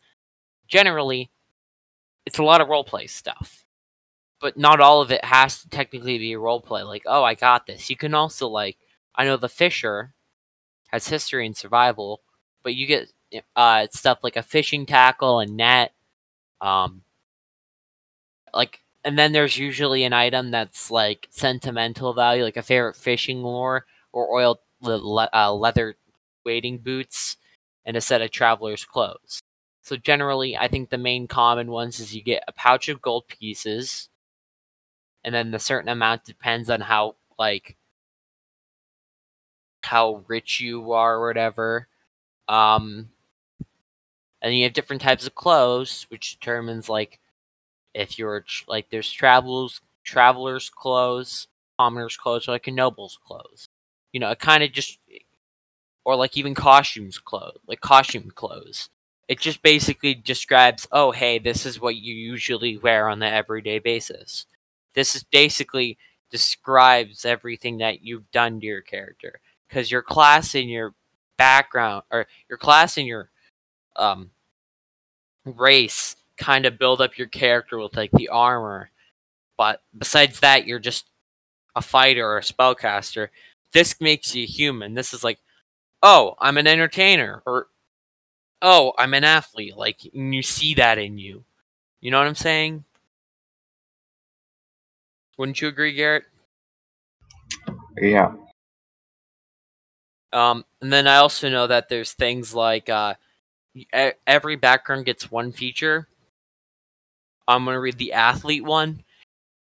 Generally, 0.68 1.30
it's 2.28 2.38
a 2.38 2.42
lot 2.42 2.60
of 2.60 2.68
roleplay 2.68 3.08
stuff. 3.08 3.64
But 4.40 4.58
not 4.58 4.80
all 4.80 5.00
of 5.00 5.10
it 5.10 5.24
has 5.24 5.62
to 5.62 5.68
technically 5.70 6.18
be 6.18 6.32
roleplay. 6.32 6.86
Like, 6.86 7.02
oh, 7.06 7.24
I 7.24 7.34
got 7.34 7.66
this. 7.66 7.88
You 7.90 7.96
can 7.96 8.14
also 8.14 8.48
like, 8.48 8.76
I 9.16 9.24
know 9.24 9.38
the 9.38 9.48
Fisher 9.48 10.12
has 10.88 11.08
history 11.08 11.46
and 11.46 11.56
survival, 11.56 12.20
but 12.62 12.74
you 12.74 12.86
get 12.86 13.10
uh, 13.56 13.86
stuff 13.90 14.18
like 14.22 14.36
a 14.36 14.42
fishing 14.42 14.84
tackle 14.84 15.40
and 15.40 15.56
net. 15.56 15.92
Um, 16.60 17.02
like 18.52 18.80
and 19.04 19.18
then 19.18 19.32
there's 19.32 19.56
usually 19.56 20.04
an 20.04 20.12
item 20.12 20.50
that's 20.50 20.90
like 20.90 21.28
sentimental 21.30 22.12
value, 22.12 22.44
like 22.44 22.58
a 22.58 22.62
favorite 22.62 22.96
fishing 22.96 23.42
lure 23.42 23.86
or 24.12 24.38
oiled 24.38 24.58
le- 24.82 25.30
uh, 25.32 25.52
leather 25.52 25.96
wading 26.44 26.78
boots, 26.78 27.36
and 27.86 27.96
a 27.96 28.00
set 28.02 28.20
of 28.20 28.30
traveler's 28.30 28.84
clothes. 28.84 29.40
So 29.88 29.96
generally, 29.96 30.56
I 30.56 30.68
think 30.68 30.90
the 30.90 30.98
main 30.98 31.26
common 31.26 31.70
ones 31.70 31.98
is 32.00 32.14
you 32.14 32.22
get 32.22 32.44
a 32.46 32.52
pouch 32.52 32.88
of 32.88 33.02
gold 33.02 33.26
pieces, 33.28 34.08
and 35.24 35.34
then 35.34 35.50
the 35.50 35.58
certain 35.58 35.88
amount 35.88 36.24
depends 36.24 36.70
on 36.70 36.80
how 36.80 37.16
like 37.38 37.76
how 39.82 40.24
rich 40.28 40.60
you 40.60 40.92
are 40.92 41.16
or 41.16 41.26
whatever. 41.26 41.88
Um, 42.48 43.10
and 44.42 44.56
you 44.56 44.64
have 44.64 44.72
different 44.72 45.02
types 45.02 45.26
of 45.26 45.34
clothes, 45.34 46.06
which 46.10 46.32
determines 46.38 46.88
like 46.88 47.18
if 47.94 48.18
you're 48.18 48.44
like 48.68 48.90
there's 48.90 49.12
travelers 49.12 49.80
travelers 50.04 50.70
clothes, 50.70 51.48
commoners 51.78 52.16
clothes, 52.16 52.48
or 52.48 52.52
like 52.52 52.68
a 52.68 52.72
noble's 52.72 53.18
clothes. 53.24 53.68
You 54.12 54.20
know, 54.20 54.30
it 54.30 54.40
kind 54.40 54.62
of 54.64 54.72
just 54.72 54.98
or 56.04 56.16
like 56.16 56.36
even 56.36 56.54
costumes 56.54 57.18
clothes, 57.18 57.58
like 57.66 57.80
costume 57.80 58.30
clothes. 58.34 58.88
It 59.28 59.38
just 59.38 59.62
basically 59.62 60.14
describes, 60.14 60.88
oh 60.90 61.12
hey, 61.12 61.38
this 61.38 61.66
is 61.66 61.80
what 61.80 61.96
you 61.96 62.14
usually 62.14 62.78
wear 62.78 63.08
on 63.08 63.18
the 63.18 63.28
everyday 63.30 63.78
basis. 63.78 64.46
This 64.94 65.14
is 65.14 65.22
basically 65.22 65.98
describes 66.30 67.24
everything 67.24 67.78
that 67.78 68.02
you've 68.02 68.30
done 68.30 68.60
to 68.60 68.66
your 68.66 68.80
character 68.80 69.40
because 69.68 69.90
your 69.90 70.02
class 70.02 70.54
and 70.54 70.68
your 70.70 70.94
background 71.36 72.02
or 72.10 72.26
your 72.48 72.58
class 72.58 72.98
and 72.98 73.06
your 73.06 73.30
um 73.96 74.30
race 75.44 76.16
kind 76.36 76.66
of 76.66 76.78
build 76.78 77.00
up 77.00 77.18
your 77.18 77.26
character 77.26 77.78
with 77.78 77.96
like 77.96 78.10
the 78.12 78.28
armor. 78.28 78.90
But 79.56 79.82
besides 79.96 80.40
that, 80.40 80.66
you're 80.66 80.78
just 80.78 81.10
a 81.74 81.82
fighter 81.82 82.26
or 82.26 82.38
a 82.38 82.42
spellcaster. 82.42 83.28
This 83.72 84.00
makes 84.00 84.34
you 84.34 84.46
human. 84.46 84.94
This 84.94 85.12
is 85.12 85.24
like, 85.24 85.38
oh, 86.02 86.34
I'm 86.38 86.58
an 86.58 86.66
entertainer, 86.66 87.42
or 87.44 87.66
oh, 88.62 88.92
I'm 88.98 89.14
an 89.14 89.24
athlete. 89.24 89.76
Like, 89.76 89.98
you 90.12 90.42
see 90.42 90.74
that 90.74 90.98
in 90.98 91.18
you. 91.18 91.44
You 92.00 92.10
know 92.10 92.18
what 92.18 92.26
I'm 92.26 92.34
saying? 92.34 92.84
Wouldn't 95.36 95.60
you 95.60 95.68
agree, 95.68 95.92
Garrett? 95.92 96.24
Yeah. 98.00 98.32
Um, 100.32 100.64
and 100.82 100.92
then 100.92 101.06
I 101.06 101.16
also 101.16 101.48
know 101.48 101.66
that 101.66 101.88
there's 101.88 102.12
things 102.12 102.54
like 102.54 102.88
uh, 102.88 103.14
every 104.26 104.56
background 104.56 105.06
gets 105.06 105.30
one 105.30 105.52
feature, 105.52 106.08
I'm 107.48 107.64
going 107.64 107.74
to 107.74 107.80
read 107.80 107.98
the 107.98 108.12
athlete 108.12 108.64
one. 108.64 109.02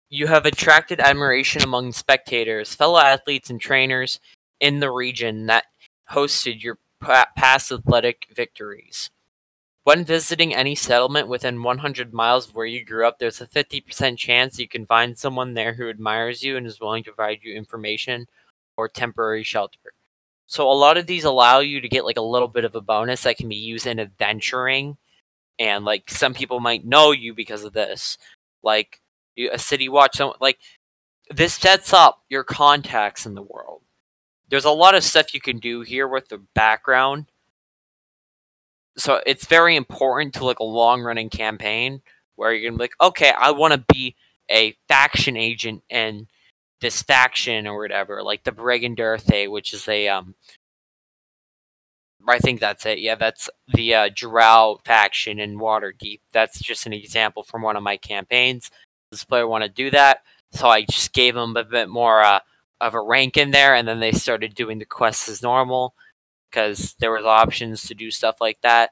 You 0.10 0.28
have 0.28 0.46
attracted 0.46 1.00
admiration 1.00 1.64
among 1.64 1.94
spectators, 1.94 2.76
fellow 2.76 3.00
athletes, 3.00 3.50
and 3.50 3.60
trainers 3.60 4.20
in 4.60 4.80
the 4.80 4.92
region 4.92 5.48
that 5.48 5.66
hosted 6.10 6.62
your 6.62 6.78
past 7.02 7.72
athletic 7.72 8.28
victories. 8.34 9.10
When 9.84 10.06
visiting 10.06 10.54
any 10.54 10.76
settlement 10.76 11.28
within 11.28 11.64
100 11.64 12.14
miles 12.14 12.48
of 12.48 12.56
where 12.56 12.68
you 12.68 12.86
grew 12.86 13.08
up, 13.08 13.18
there's 13.18 13.42
a 13.42 13.48
50% 13.48 14.18
chance 14.18 14.60
you 14.60 14.68
can 14.68 14.86
find 14.86 15.18
someone 15.18 15.56
there 15.56 15.74
who 15.74 15.90
admires 15.90 16.44
you 16.44 16.56
and 16.56 16.68
is 16.68 16.80
willing 16.80 17.04
to 17.04 17.12
provide 17.12 17.40
you 17.42 17.56
information 17.56 18.28
or 18.78 18.88
temporary 18.88 19.44
shelter. 19.44 19.94
So 20.46 20.70
a 20.70 20.74
lot 20.74 20.98
of 20.98 21.08
these 21.08 21.24
allow 21.24 21.60
you 21.60 21.82
to 21.82 21.90
get 21.90 22.06
like 22.06 22.18
a 22.18 22.22
little 22.22 22.48
bit 22.48 22.66
of 22.66 22.76
a 22.76 22.82
bonus 22.82 23.24
that 23.24 23.38
can 23.38 23.50
be 23.50 23.56
used 23.56 23.88
in 23.88 24.00
adventuring 24.00 24.98
and 25.62 25.86
like 25.86 26.10
some 26.10 26.34
people 26.34 26.60
might 26.60 26.86
know 26.86 27.12
you 27.12 27.34
because 27.34 27.64
of 27.64 27.74
this 27.74 28.18
like 28.64 29.00
a 29.52 29.58
city 29.58 29.88
watch 29.88 30.18
someone 30.18 30.38
like 30.42 30.58
this 31.30 31.54
sets 31.54 31.94
up 31.94 32.24
your 32.30 32.44
contacts 32.44 33.26
in 33.26 33.36
the 33.36 33.42
world 33.42 33.82
there's 34.52 34.66
a 34.66 34.72
lot 34.72 34.94
of 34.94 35.04
stuff 35.04 35.34
you 35.34 35.42
can 35.42 35.58
do 35.58 35.82
here 35.82 36.08
with 36.08 36.28
the 36.30 36.38
background 36.54 37.26
so 38.98 39.20
it's 39.26 39.48
very 39.48 39.76
important 39.76 40.36
to 40.36 40.46
like 40.46 40.60
a 40.60 40.66
long 40.66 41.02
running 41.02 41.30
campaign 41.30 42.02
where 42.36 42.54
you're 42.54 42.70
gonna 42.70 42.78
be 42.78 42.84
like 42.84 43.02
okay 43.02 43.34
i 43.40 43.50
want 43.50 43.74
to 43.74 43.84
be 43.94 44.16
a 44.52 44.76
faction 44.88 45.36
agent 45.36 45.82
in 45.90 46.28
this 46.82 47.02
faction 47.02 47.68
or 47.68 47.80
whatever 47.80 48.22
like 48.24 48.44
the 48.44 48.52
Bregan 48.52 48.96
D'aerthe, 48.96 49.50
which 49.50 49.74
is 49.74 49.88
a 49.88 50.10
um 50.10 50.36
I 52.28 52.38
think 52.38 52.60
that's 52.60 52.86
it. 52.86 53.00
Yeah, 53.00 53.16
that's 53.16 53.50
the 53.74 53.96
uh, 53.96 54.10
Drow 54.14 54.80
faction 54.86 55.40
in 55.40 55.58
Waterdeep. 55.58 56.20
That's 56.32 56.60
just 56.60 56.86
an 56.86 56.94
example 56.94 57.42
from 57.42 57.64
one 57.64 57.76
of 57.76 57.82
my 57.82 57.98
campaigns. 57.98 58.70
This 59.10 59.24
player 59.24 59.48
want 59.48 59.64
to 59.64 59.70
do 59.70 59.90
that, 59.90 60.20
so 60.52 60.68
I 60.68 60.84
just 60.84 61.14
gave 61.14 61.36
him 61.36 61.58
a 61.58 61.64
bit 61.64 61.90
more 61.90 62.22
uh, 62.22 62.40
of 62.82 62.94
a 62.94 63.02
rank 63.02 63.38
in 63.38 63.52
there, 63.52 63.76
and 63.76 63.88
then 63.88 64.00
they 64.00 64.12
started 64.12 64.56
doing 64.56 64.80
the 64.80 64.86
quests 64.86 65.30
as 65.30 65.42
normal 65.42 65.94
because 66.50 66.96
there 67.00 67.12
was 67.12 67.26
options 67.26 67.84
to 67.84 67.96
do 67.96 68.12
stuff 68.12 68.42
like 68.42 68.60
that. 68.62 68.92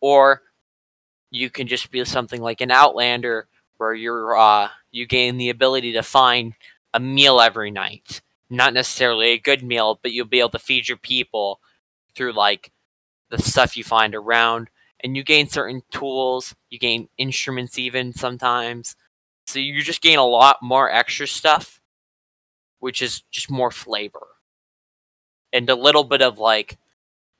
Or 0.00 0.42
you 1.30 1.50
can 1.50 1.66
just 1.66 1.90
be 1.90 2.04
something 2.04 2.42
like 2.42 2.60
an 2.60 2.70
Outlander, 2.70 3.48
where 3.78 3.94
you're 3.94 4.36
uh, 4.36 4.68
you 4.90 5.06
gain 5.06 5.38
the 5.38 5.50
ability 5.50 5.92
to 5.92 6.02
find 6.02 6.54
a 6.92 7.00
meal 7.00 7.40
every 7.40 7.70
night. 7.70 8.20
Not 8.50 8.74
necessarily 8.74 9.30
a 9.30 9.38
good 9.38 9.62
meal, 9.62 9.98
but 10.02 10.12
you'll 10.12 10.26
be 10.26 10.40
able 10.40 10.50
to 10.50 10.58
feed 10.58 10.88
your 10.88 10.98
people 10.98 11.60
through 12.14 12.32
like 12.32 12.72
the 13.30 13.38
stuff 13.40 13.76
you 13.76 13.84
find 13.84 14.14
around 14.14 14.68
and 15.02 15.16
you 15.16 15.22
gain 15.22 15.48
certain 15.48 15.82
tools 15.90 16.54
you 16.68 16.78
gain 16.78 17.08
instruments 17.16 17.78
even 17.78 18.12
sometimes 18.12 18.96
so 19.46 19.58
you 19.58 19.82
just 19.82 20.02
gain 20.02 20.18
a 20.18 20.26
lot 20.26 20.58
more 20.62 20.90
extra 20.90 21.26
stuff 21.26 21.79
which 22.80 23.00
is 23.00 23.22
just 23.30 23.50
more 23.50 23.70
flavor. 23.70 24.26
And 25.52 25.68
a 25.70 25.74
little 25.74 26.04
bit 26.04 26.22
of 26.22 26.38
like, 26.38 26.78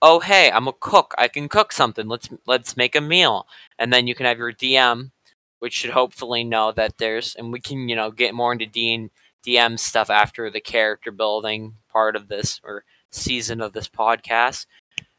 oh 0.02 0.20
hey, 0.20 0.50
I'm 0.50 0.68
a 0.68 0.72
cook. 0.72 1.14
I 1.18 1.28
can 1.28 1.48
cook 1.48 1.72
something. 1.72 2.08
Let's 2.08 2.28
let's 2.46 2.76
make 2.76 2.94
a 2.94 3.00
meal. 3.00 3.46
And 3.78 3.92
then 3.92 4.06
you 4.06 4.14
can 4.14 4.26
have 4.26 4.38
your 4.38 4.52
DM, 4.52 5.10
which 5.58 5.74
should 5.74 5.90
hopefully 5.90 6.44
know 6.44 6.72
that 6.72 6.98
there's 6.98 7.34
and 7.36 7.52
we 7.52 7.60
can, 7.60 7.88
you 7.88 7.96
know, 7.96 8.10
get 8.10 8.34
more 8.34 8.52
into 8.52 8.66
D 8.66 9.10
DM 9.44 9.78
stuff 9.78 10.10
after 10.10 10.50
the 10.50 10.60
character 10.60 11.10
building 11.10 11.74
part 11.90 12.14
of 12.16 12.28
this 12.28 12.60
or 12.62 12.84
season 13.10 13.60
of 13.60 13.72
this 13.72 13.88
podcast. 13.88 14.66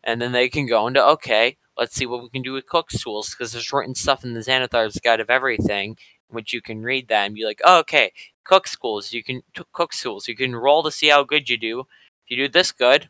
And 0.03 0.21
then 0.21 0.31
they 0.31 0.49
can 0.49 0.67
go 0.67 0.87
into 0.87 1.03
okay, 1.03 1.57
let's 1.77 1.95
see 1.95 2.05
what 2.05 2.23
we 2.23 2.29
can 2.29 2.41
do 2.41 2.53
with 2.53 2.67
cook 2.67 2.89
tools 2.89 3.29
because 3.29 3.51
there's 3.51 3.71
written 3.71 3.95
stuff 3.95 4.23
in 4.23 4.33
the 4.33 4.41
Xanathar's 4.41 4.99
Guide 4.99 5.19
of 5.19 5.29
Everything, 5.29 5.97
which 6.31 6.53
you 6.53 6.61
can 6.61 6.81
read 6.81 7.07
that 7.07 7.25
and 7.25 7.35
be 7.35 7.45
like, 7.45 7.61
oh, 7.63 7.79
okay, 7.79 8.11
cook's 8.43 8.75
tools. 8.77 9.13
You 9.13 9.23
can 9.23 9.41
t- 9.55 9.63
cook's 9.71 10.01
tools. 10.01 10.27
You 10.27 10.35
can 10.35 10.55
roll 10.55 10.83
to 10.83 10.91
see 10.91 11.07
how 11.09 11.23
good 11.23 11.49
you 11.49 11.57
do. 11.57 11.81
If 11.81 11.85
you 12.29 12.37
do 12.37 12.47
this 12.47 12.71
good, 12.71 13.09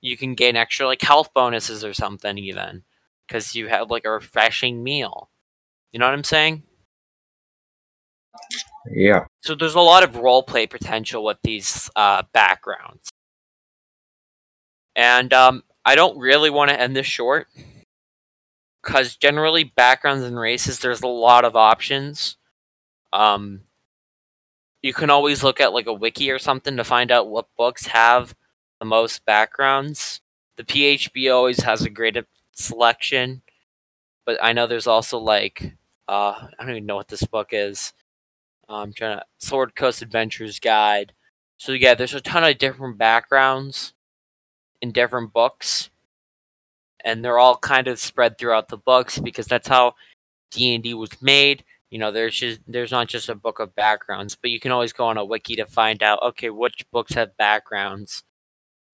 you 0.00 0.16
can 0.16 0.34
gain 0.34 0.56
extra 0.56 0.86
like 0.86 1.02
health 1.02 1.32
bonuses 1.34 1.84
or 1.84 1.94
something 1.94 2.38
even 2.38 2.82
because 3.26 3.54
you 3.54 3.68
have 3.68 3.90
like 3.90 4.04
a 4.04 4.10
refreshing 4.10 4.82
meal. 4.82 5.30
You 5.92 5.98
know 5.98 6.06
what 6.06 6.14
I'm 6.14 6.24
saying? 6.24 6.62
Yeah. 8.90 9.24
So 9.40 9.54
there's 9.54 9.74
a 9.74 9.80
lot 9.80 10.02
of 10.02 10.16
role 10.16 10.42
play 10.42 10.66
potential 10.66 11.24
with 11.24 11.38
these 11.42 11.90
uh, 11.96 12.22
backgrounds, 12.32 13.10
and 14.94 15.32
um, 15.32 15.64
I 15.84 15.94
don't 15.94 16.18
really 16.18 16.50
want 16.50 16.70
to 16.70 16.80
end 16.80 16.94
this 16.94 17.06
short 17.06 17.48
because 18.82 19.16
generally 19.16 19.64
backgrounds 19.64 20.24
and 20.24 20.38
races 20.38 20.78
there's 20.78 21.02
a 21.02 21.08
lot 21.08 21.44
of 21.44 21.56
options. 21.56 22.36
Um, 23.12 23.62
you 24.82 24.92
can 24.92 25.10
always 25.10 25.42
look 25.42 25.60
at 25.60 25.72
like 25.72 25.86
a 25.86 25.92
wiki 25.92 26.30
or 26.30 26.38
something 26.38 26.76
to 26.76 26.84
find 26.84 27.10
out 27.10 27.28
what 27.28 27.54
books 27.56 27.86
have 27.86 28.34
the 28.78 28.86
most 28.86 29.24
backgrounds. 29.24 30.20
The 30.56 30.64
PHB 30.64 31.32
always 31.34 31.60
has 31.62 31.82
a 31.82 31.90
great 31.90 32.16
selection, 32.52 33.42
but 34.24 34.38
I 34.42 34.52
know 34.52 34.66
there's 34.66 34.86
also 34.86 35.18
like 35.18 35.76
uh, 36.08 36.34
I 36.38 36.48
don't 36.60 36.70
even 36.70 36.86
know 36.86 36.96
what 36.96 37.08
this 37.08 37.24
book 37.24 37.48
is. 37.52 37.92
I'm 38.68 38.92
trying 38.92 39.18
to 39.18 39.24
Sword 39.38 39.74
Coast 39.74 40.02
Adventures 40.02 40.58
Guide. 40.58 41.12
So 41.56 41.72
yeah, 41.72 41.94
there's 41.94 42.14
a 42.14 42.20
ton 42.20 42.44
of 42.44 42.58
different 42.58 42.98
backgrounds 42.98 43.94
in 44.82 44.92
different 44.92 45.32
books, 45.32 45.90
and 47.04 47.24
they're 47.24 47.38
all 47.38 47.56
kind 47.56 47.88
of 47.88 47.98
spread 47.98 48.38
throughout 48.38 48.68
the 48.68 48.76
books 48.76 49.18
because 49.18 49.46
that's 49.46 49.68
how 49.68 49.94
D 50.50 50.74
and 50.74 50.84
D 50.84 50.94
was 50.94 51.22
made. 51.22 51.64
You 51.90 51.98
know, 51.98 52.10
there's 52.10 52.34
just 52.36 52.60
there's 52.66 52.90
not 52.90 53.08
just 53.08 53.28
a 53.28 53.34
book 53.34 53.60
of 53.60 53.74
backgrounds, 53.76 54.36
but 54.40 54.50
you 54.50 54.60
can 54.60 54.72
always 54.72 54.92
go 54.92 55.06
on 55.06 55.16
a 55.18 55.24
wiki 55.24 55.56
to 55.56 55.66
find 55.66 56.02
out 56.02 56.22
okay 56.22 56.50
which 56.50 56.84
books 56.90 57.14
have 57.14 57.36
backgrounds, 57.36 58.24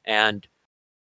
and 0.04 0.46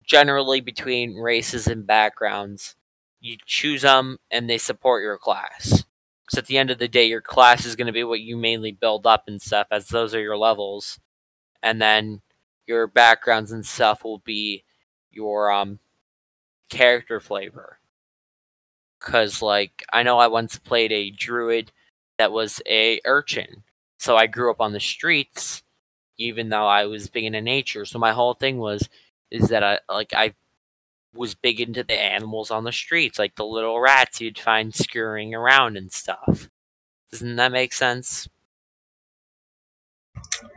generally 0.05 0.61
between 0.61 1.17
races 1.17 1.67
and 1.67 1.87
backgrounds, 1.87 2.77
you 3.21 3.37
choose 3.47 3.83
them 3.83 4.19
and 4.31 4.49
they 4.51 4.59
support 4.59 5.03
your 5.03 5.19
class. 5.19 5.85
Because 6.27 6.39
at 6.39 6.47
the 6.47 6.59
end 6.59 6.71
of 6.71 6.79
the 6.79 6.89
day, 6.89 7.07
your 7.07 7.21
class 7.21 7.67
is 7.67 7.77
going 7.77 7.87
to 7.89 7.93
be 7.93 8.05
what 8.05 8.21
you 8.21 8.37
mainly 8.37 8.73
build 8.73 9.07
up 9.07 9.25
and 9.29 9.43
stuff, 9.43 9.69
as 9.71 9.89
those 9.89 10.15
are 10.15 10.21
your 10.21 10.39
levels, 10.39 11.01
and 11.63 11.83
then 11.83 12.23
your 12.67 12.87
backgrounds 12.87 13.53
and 13.53 13.67
stuff 13.67 14.05
will 14.05 14.19
be 14.19 14.65
your 15.11 15.51
um 15.53 15.81
character 16.71 17.21
flavor. 17.21 17.79
Cause 19.05 19.43
like 19.43 19.85
I 19.93 20.03
know 20.03 20.19
I 20.19 20.29
once 20.29 20.59
played 20.59 20.91
a 20.91 21.11
druid 21.11 21.71
that 22.17 22.33
was 22.33 22.63
a 22.67 23.01
urchin, 23.05 23.63
so 23.99 24.17
I 24.17 24.27
grew 24.27 24.51
up 24.51 24.63
on 24.63 24.73
the 24.73 24.81
streets, 24.81 25.63
even 26.17 26.49
though 26.49 26.67
I 26.67 26.87
was 26.87 27.11
big 27.11 27.25
into 27.25 27.43
nature. 27.43 27.85
So 27.85 27.99
my 27.99 28.13
whole 28.13 28.33
thing 28.33 28.57
was 28.57 28.89
is 29.31 29.49
that 29.49 29.63
I 29.63 29.81
like 29.91 30.15
I 30.15 30.33
was 31.13 31.35
big 31.35 31.61
into 31.61 31.85
the 31.85 32.01
animals 32.01 32.51
on 32.51 32.65
the 32.65 32.73
streets, 32.73 33.19
like 33.19 33.37
the 33.37 33.45
little 33.45 33.79
rats 33.79 34.23
you'd 34.23 34.39
find 34.39 34.75
scurrying 34.75 35.35
around 35.35 35.77
and 35.77 35.93
stuff. 35.93 36.49
Doesn't 37.13 37.37
that 37.37 37.53
make 37.53 37.75
sense? 37.75 38.27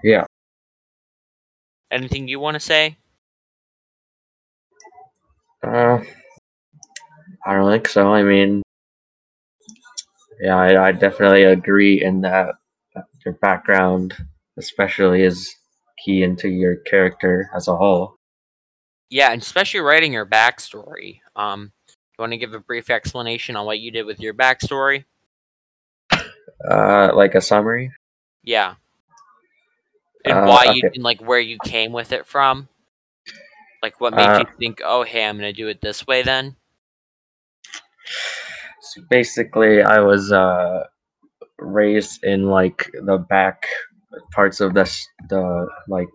Yeah. 0.02 0.26
Anything 1.92 2.30
you 2.30 2.40
want 2.40 2.56
to 2.56 2.62
say? 2.62 2.98
Uh, 5.62 6.00
I 7.48 7.56
don't 7.56 7.72
think 7.72 7.88
so. 7.88 8.14
I 8.14 8.24
mean, 8.24 8.62
yeah, 10.42 10.58
I, 10.58 10.88
I 10.88 10.92
definitely 10.92 11.44
agree 11.44 12.04
in 12.04 12.22
that 12.22 12.56
your 13.24 13.36
background, 13.36 14.16
especially, 14.58 15.24
is 15.24 15.56
key 16.04 16.24
into 16.24 16.50
your 16.50 16.76
character 16.76 17.50
as 17.56 17.70
a 17.70 17.76
whole. 17.78 18.16
Yeah, 19.10 19.32
and 19.32 19.42
especially 19.42 19.80
writing 19.80 20.12
your 20.12 20.26
backstory. 20.26 21.22
Um, 21.38 21.72
you 21.88 22.22
want 22.22 22.34
to 22.34 22.38
give 22.38 22.54
a 22.54 22.60
brief 22.60 22.90
explanation 22.90 23.56
on 23.56 23.66
what 23.66 23.80
you 23.80 23.92
did 23.92 24.06
with 24.06 24.20
your 24.20 24.34
backstory? 24.34 25.06
Uh, 26.70 27.12
like 27.14 27.34
a 27.34 27.42
summary. 27.42 27.92
Yeah. 28.44 28.76
And 30.26 30.38
Uh, 30.38 30.46
why 30.48 30.74
you 30.74 30.90
and 30.94 31.04
like 31.04 31.22
where 31.22 31.40
you 31.40 31.58
came 31.64 31.94
with 31.94 32.12
it 32.12 32.26
from? 32.26 32.68
Like 33.82 34.02
what 34.02 34.14
made 34.14 34.28
Uh, 34.28 34.40
you 34.40 34.46
think, 34.58 34.82
oh 34.84 35.04
hey, 35.04 35.24
I'm 35.24 35.38
gonna 35.38 35.54
do 35.54 35.70
it 35.70 35.80
this 35.80 36.06
way 36.06 36.24
then? 36.24 36.58
So 38.82 39.02
basically, 39.10 39.82
I 39.82 40.00
was 40.00 40.32
uh 40.32 40.84
raised 41.60 42.24
in 42.24 42.43
like 42.43 42.89
the 43.06 43.17
back 43.17 43.65
parts 44.32 44.60
of 44.60 44.74
the 44.74 44.84
the 45.30 45.67
like 45.88 46.08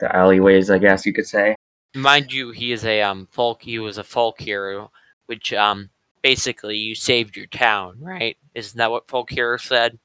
the 0.00 0.14
alleyways, 0.14 0.70
I 0.70 0.78
guess 0.78 1.06
you 1.06 1.12
could 1.12 1.26
say. 1.26 1.54
Mind 1.94 2.32
you, 2.32 2.50
he 2.50 2.72
is 2.72 2.84
a 2.84 3.02
um 3.02 3.26
folk 3.30 3.62
he 3.62 3.78
was 3.78 3.98
a 3.98 4.04
folk 4.04 4.40
hero, 4.40 4.90
which 5.26 5.52
um 5.52 5.90
basically 6.22 6.76
you 6.76 6.94
saved 6.94 7.36
your 7.36 7.46
town, 7.46 7.96
right? 8.00 8.36
Isn't 8.54 8.78
that 8.78 8.90
what 8.90 9.08
folk 9.08 9.30
hero 9.30 9.56
said? 9.58 9.98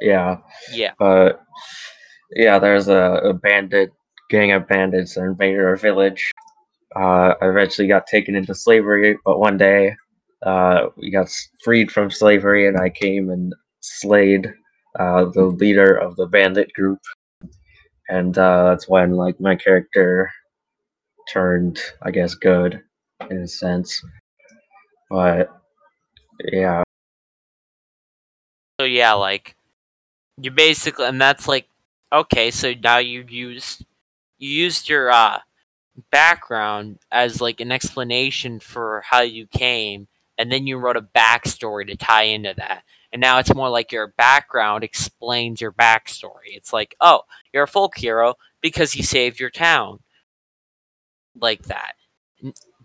Yeah, 0.00 0.38
Yeah. 0.72 0.92
but 0.98 1.42
yeah, 2.34 2.58
there's 2.58 2.88
a, 2.88 3.20
a 3.24 3.34
bandit 3.34 3.90
gang 4.30 4.52
of 4.52 4.68
bandits 4.68 5.14
that 5.14 5.22
invaded 5.22 5.60
our 5.60 5.76
village. 5.76 6.30
Uh, 6.96 7.34
I 7.40 7.48
eventually 7.48 7.88
got 7.88 8.06
taken 8.06 8.34
into 8.34 8.54
slavery, 8.54 9.18
but 9.24 9.38
one 9.38 9.56
day 9.56 9.94
uh, 10.44 10.88
we 10.96 11.10
got 11.10 11.28
freed 11.62 11.90
from 11.90 12.10
slavery, 12.10 12.66
and 12.66 12.78
I 12.78 12.90
came 12.90 13.30
and 13.30 13.54
slayed 13.80 14.52
uh, 14.98 15.26
the 15.26 15.44
leader 15.44 15.96
of 15.96 16.16
the 16.16 16.26
bandit 16.26 16.72
group, 16.72 16.98
and 18.08 18.36
uh, 18.36 18.64
that's 18.64 18.88
when 18.88 19.12
like 19.12 19.40
my 19.40 19.54
character 19.54 20.30
turned, 21.32 21.80
I 22.02 22.10
guess, 22.10 22.34
good 22.34 22.82
in 23.30 23.38
a 23.38 23.48
sense. 23.48 24.02
But 25.10 25.50
yeah, 26.52 26.82
So 28.80 28.86
yeah, 28.86 29.12
like 29.12 29.56
you 30.40 30.50
basically 30.50 31.04
and 31.04 31.20
that's 31.20 31.46
like 31.46 31.68
okay, 32.10 32.50
so 32.50 32.72
now 32.82 32.96
you 32.96 33.26
used 33.28 33.84
you 34.38 34.48
used 34.48 34.88
your 34.88 35.10
uh 35.10 35.40
background 36.10 36.98
as 37.10 37.40
like 37.40 37.60
an 37.60 37.72
explanation 37.72 38.60
for 38.60 39.02
how 39.04 39.20
you 39.20 39.46
came 39.46 40.08
and 40.40 40.50
then 40.50 40.66
you 40.66 40.78
wrote 40.78 40.96
a 40.96 41.02
backstory 41.02 41.86
to 41.86 41.96
tie 41.96 42.22
into 42.22 42.54
that. 42.56 42.82
And 43.12 43.20
now 43.20 43.38
it's 43.38 43.54
more 43.54 43.68
like 43.68 43.92
your 43.92 44.14
background 44.16 44.82
explains 44.82 45.60
your 45.60 45.72
backstory. 45.72 46.54
It's 46.54 46.72
like, 46.72 46.96
oh, 46.98 47.22
you're 47.52 47.64
a 47.64 47.68
folk 47.68 47.98
hero 47.98 48.34
because 48.62 48.94
you 48.94 49.02
saved 49.02 49.38
your 49.38 49.50
town. 49.50 50.00
Like 51.38 51.64
that. 51.64 51.92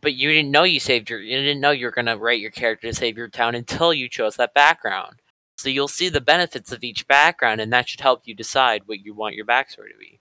But 0.01 0.15
you 0.15 0.30
didn't 0.30 0.51
know 0.51 0.63
you 0.63 0.82
saved 0.82 1.10
your 1.10 1.21
you 1.21 1.38
didn't 1.38 1.62
know 1.62 1.71
you 1.71 1.86
were 1.86 1.91
gonna 1.91 2.17
write 2.17 2.41
your 2.41 2.51
character 2.51 2.88
to 2.88 2.93
save 2.93 3.17
your 3.17 3.30
town 3.30 3.56
until 3.56 3.93
you 3.93 4.10
chose 4.10 4.36
that 4.36 4.54
background. 4.54 5.21
So 5.58 5.69
you'll 5.69 5.88
see 5.88 6.10
the 6.10 6.21
benefits 6.21 6.71
of 6.71 6.84
each 6.84 7.08
background, 7.08 7.62
and 7.62 7.71
that 7.71 7.88
should 7.88 8.01
help 8.01 8.23
you 8.25 8.36
decide 8.36 8.84
what 8.86 8.99
you 8.99 9.13
want 9.13 9.36
your 9.36 9.45
backstory 9.45 9.91
to 9.91 9.97
be. 9.99 10.19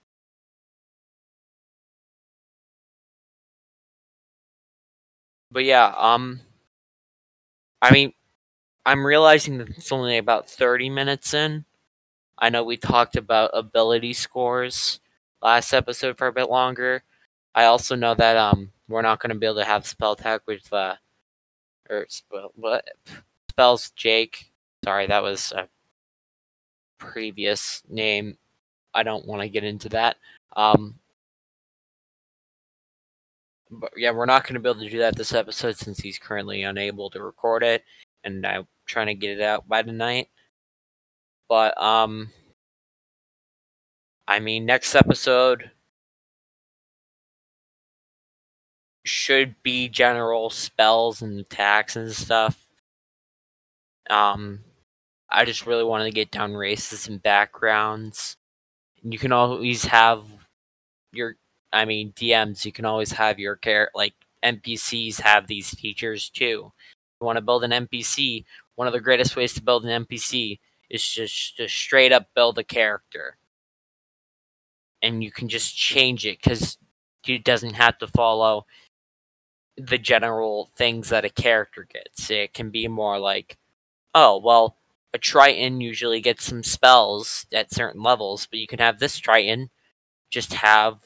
But 5.55 5.65
yeah, 5.65 5.95
um, 5.97 6.41
I 7.81 7.93
mean, 7.93 8.13
I'm 8.87 9.07
realizing 9.07 9.59
that 9.59 9.71
it's 9.71 9.93
only 9.93 10.19
about 10.19 10.51
30 10.51 10.91
minutes 10.91 11.35
in. 11.35 11.65
I 12.39 12.51
know 12.51 12.65
we 12.65 12.77
talked 12.77 13.17
about 13.17 13.51
ability 13.55 14.15
scores 14.15 15.01
last 15.43 15.73
episode 15.73 16.19
for 16.19 16.27
a 16.27 16.33
bit 16.33 16.51
longer. 16.51 17.05
I 17.55 17.67
also 17.67 17.97
know 17.97 18.15
that 18.17 18.37
um 18.37 18.73
we're 18.89 19.03
not 19.03 19.21
going 19.21 19.31
to 19.31 19.37
be 19.39 19.47
able 19.47 19.57
to 19.57 19.65
have 19.65 19.87
spell 19.87 20.17
tag 20.17 20.41
with 20.47 20.73
uh 20.73 20.97
or 21.91 22.07
spell 22.09 22.53
what 22.57 22.85
spells 23.51 23.91
Jake. 23.93 24.51
Sorry, 24.85 25.07
that 25.07 25.23
was 25.23 25.53
a 25.53 25.69
previous 26.99 27.83
name. 27.89 28.37
I 28.95 29.03
don't 29.05 29.27
want 29.27 29.43
to 29.43 29.49
get 29.49 29.65
into 29.65 29.89
that. 29.91 30.17
Um, 30.57 30.97
but 33.81 33.93
yeah, 33.97 34.11
we're 34.11 34.27
not 34.27 34.45
going 34.45 34.55
to 34.55 34.61
be 34.61 34.69
able 34.69 34.81
to 34.81 34.91
do 34.91 34.99
that 34.99 35.17
this 35.17 35.35
episode 35.35 35.77
since 35.77 35.99
he's 35.99 36.19
currently 36.19 36.63
unable 36.63 37.11
to 37.11 37.23
record 37.23 37.63
it, 37.63 37.85
and 38.25 38.47
I'm 38.47 38.67
trying 38.87 39.07
to 39.09 39.15
get 39.15 39.39
it 39.39 39.43
out 39.43 39.69
by 39.69 39.83
tonight. 39.83 40.29
But 41.49 41.81
um, 41.81 42.31
I 44.27 44.41
mean, 44.41 44.67
next 44.67 44.95
episode 44.95 45.71
should 49.05 49.55
be 49.63 49.89
general 49.89 50.51
spells 50.51 51.23
and 51.23 51.41
attacks 51.41 51.97
and 51.97 52.11
stuff. 52.13 52.67
Um, 54.09 54.61
I 55.31 55.45
just 55.45 55.67
really 55.67 55.85
wanted 55.85 56.05
to 56.05 56.11
get 56.11 56.31
down 56.31 56.55
races 56.55 57.09
and 57.09 57.23
backgrounds. 57.23 58.37
You 59.03 59.19
can 59.19 59.33
always 59.33 59.85
have 59.85 60.25
your, 61.13 61.37
I 61.75 61.85
mean, 61.85 62.13
DMs. 62.13 62.65
You 62.65 62.73
can 62.73 62.85
always 62.85 63.13
have 63.13 63.39
your 63.39 63.57
care 63.57 63.91
like 63.95 64.15
NPCs 64.45 65.21
have 65.21 65.47
these 65.47 65.71
features 65.71 66.31
too. 66.31 66.73
You 67.21 67.27
want 67.27 67.37
to 67.37 67.43
build 67.43 67.65
an 67.65 67.73
NPC. 67.73 68.45
One 68.77 68.87
of 68.87 68.93
the 68.93 69.01
greatest 69.01 69.37
ways 69.37 69.53
to 69.55 69.63
build 69.63 69.85
an 69.85 70.05
NPC 70.05 70.59
is 70.91 71.07
just 71.07 71.57
to 71.57 71.69
straight 71.69 72.13
up 72.13 72.29
build 72.35 72.59
a 72.59 72.65
character, 72.65 73.37
and 75.03 75.23
you 75.23 75.31
can 75.33 75.49
just 75.49 75.77
change 75.77 76.27
it 76.27 76.39
because 76.43 76.79
it 77.27 77.45
doesn't 77.45 77.75
have 77.75 77.99
to 77.99 78.07
follow 78.09 78.67
the 79.77 79.99
general 79.99 80.71
things 80.77 81.09
that 81.09 81.25
a 81.25 81.31
character 81.31 81.87
gets. 81.93 82.31
It 82.31 82.55
can 82.55 82.71
be 82.71 82.87
more 82.87 83.19
like, 83.19 83.59
oh, 84.15 84.39
well, 84.39 84.77
a 85.13 85.19
Triton 85.19 85.81
usually 85.81 86.21
gets 86.21 86.45
some 86.45 86.63
spells 86.63 87.47
at 87.53 87.73
certain 87.73 88.03
levels, 88.03 88.47
but 88.47 88.59
you 88.59 88.67
can 88.67 88.79
have 88.79 88.99
this 88.99 89.19
Triton 89.19 89.71
just 90.31 90.53
have 90.55 90.99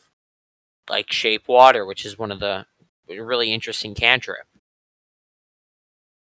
like 0.90 1.12
shape 1.12 1.48
water, 1.48 1.85
which 1.85 2.05
is 2.05 2.18
one 2.18 2.33
of 2.33 2.40
the 2.40 2.66
really 3.09 3.53
interesting 3.53 3.94
cantrip. 3.94 4.46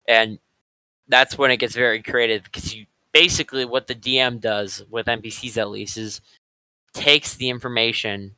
And 0.09 0.38
that's 1.09 1.37
when 1.38 1.51
it 1.51 1.59
gets 1.59 1.75
very 1.75 2.03
creative 2.03 2.44
because 2.44 2.75
you 2.75 2.87
basically 3.12 3.64
what 3.64 3.87
the 3.87 3.94
DM 3.94 4.40
does 4.40 4.85
with 4.90 5.07
NPCs 5.07 5.57
at 5.57 5.70
least 5.70 5.96
is 5.96 6.20
takes 6.94 7.35
the 7.35 7.49
information, 7.49 8.37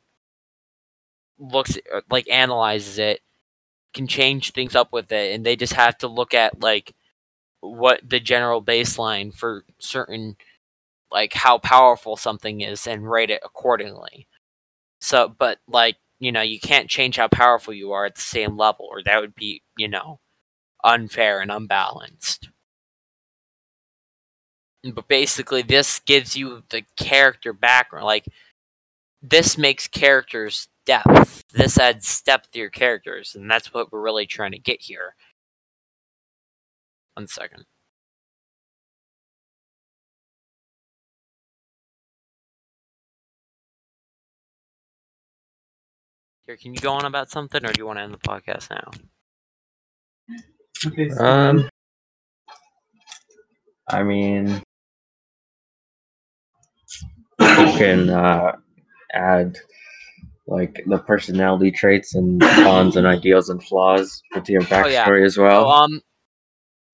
looks 1.38 1.78
uh, 1.92 2.00
like 2.10 2.28
analyzes 2.28 2.98
it, 2.98 3.20
can 3.94 4.06
change 4.06 4.52
things 4.52 4.74
up 4.74 4.92
with 4.92 5.12
it, 5.12 5.34
and 5.34 5.44
they 5.44 5.56
just 5.56 5.74
have 5.74 5.96
to 5.98 6.08
look 6.08 6.34
at 6.34 6.60
like 6.60 6.94
what 7.60 8.00
the 8.08 8.20
general 8.20 8.62
baseline 8.62 9.34
for 9.34 9.64
certain 9.78 10.36
like 11.10 11.34
how 11.34 11.58
powerful 11.58 12.16
something 12.16 12.62
is 12.62 12.86
and 12.86 13.10
rate 13.10 13.30
it 13.30 13.42
accordingly. 13.44 14.26
So, 15.00 15.34
but 15.38 15.58
like 15.68 15.96
you 16.22 16.32
know, 16.32 16.42
you 16.42 16.60
can't 16.60 16.88
change 16.88 17.16
how 17.16 17.28
powerful 17.28 17.74
you 17.74 17.92
are 17.92 18.06
at 18.06 18.14
the 18.14 18.20
same 18.22 18.56
level, 18.56 18.86
or 18.90 19.02
that 19.02 19.20
would 19.20 19.34
be 19.34 19.62
you 19.76 19.88
know 19.88 20.20
unfair 20.84 21.40
and 21.40 21.50
unbalanced. 21.50 22.48
But 24.84 25.08
basically, 25.08 25.62
this 25.62 26.00
gives 26.00 26.36
you 26.36 26.62
the 26.70 26.82
character 26.96 27.52
background. 27.52 28.04
Like, 28.06 28.26
this 29.22 29.58
makes 29.58 29.88
characters 29.88 30.68
depth. 30.86 31.44
This 31.52 31.78
adds 31.78 32.22
depth 32.22 32.52
to 32.52 32.58
your 32.60 32.70
characters, 32.70 33.34
and 33.34 33.50
that's 33.50 33.74
what 33.74 33.92
we're 33.92 34.00
really 34.00 34.26
trying 34.26 34.52
to 34.52 34.58
get 34.58 34.82
here. 34.82 35.14
One 37.14 37.26
second. 37.28 37.64
Here, 46.46 46.56
can 46.56 46.74
you 46.74 46.80
go 46.80 46.92
on 46.92 47.04
about 47.04 47.30
something, 47.30 47.64
or 47.64 47.72
do 47.72 47.78
you 47.78 47.86
want 47.86 47.98
to 47.98 48.02
end 48.02 48.14
the 48.14 48.18
podcast 48.18 48.70
now? 48.70 48.90
Okay. 50.86 51.10
Um. 51.10 51.68
I 53.88 54.02
mean, 54.02 54.62
you 57.38 57.72
can 57.76 58.10
uh, 58.10 58.52
add 59.12 59.58
like 60.46 60.82
the 60.86 60.98
personality 60.98 61.70
traits 61.70 62.14
and 62.14 62.40
bonds 62.40 62.96
and 62.96 63.06
ideals 63.06 63.48
and 63.48 63.62
flaws 63.62 64.22
into 64.34 64.52
your 64.52 64.62
backstory 64.62 64.84
Oh, 64.84 65.16
yeah. 65.16 65.24
as 65.24 65.38
well. 65.38 65.64
So, 65.64 65.68
um, 65.68 66.00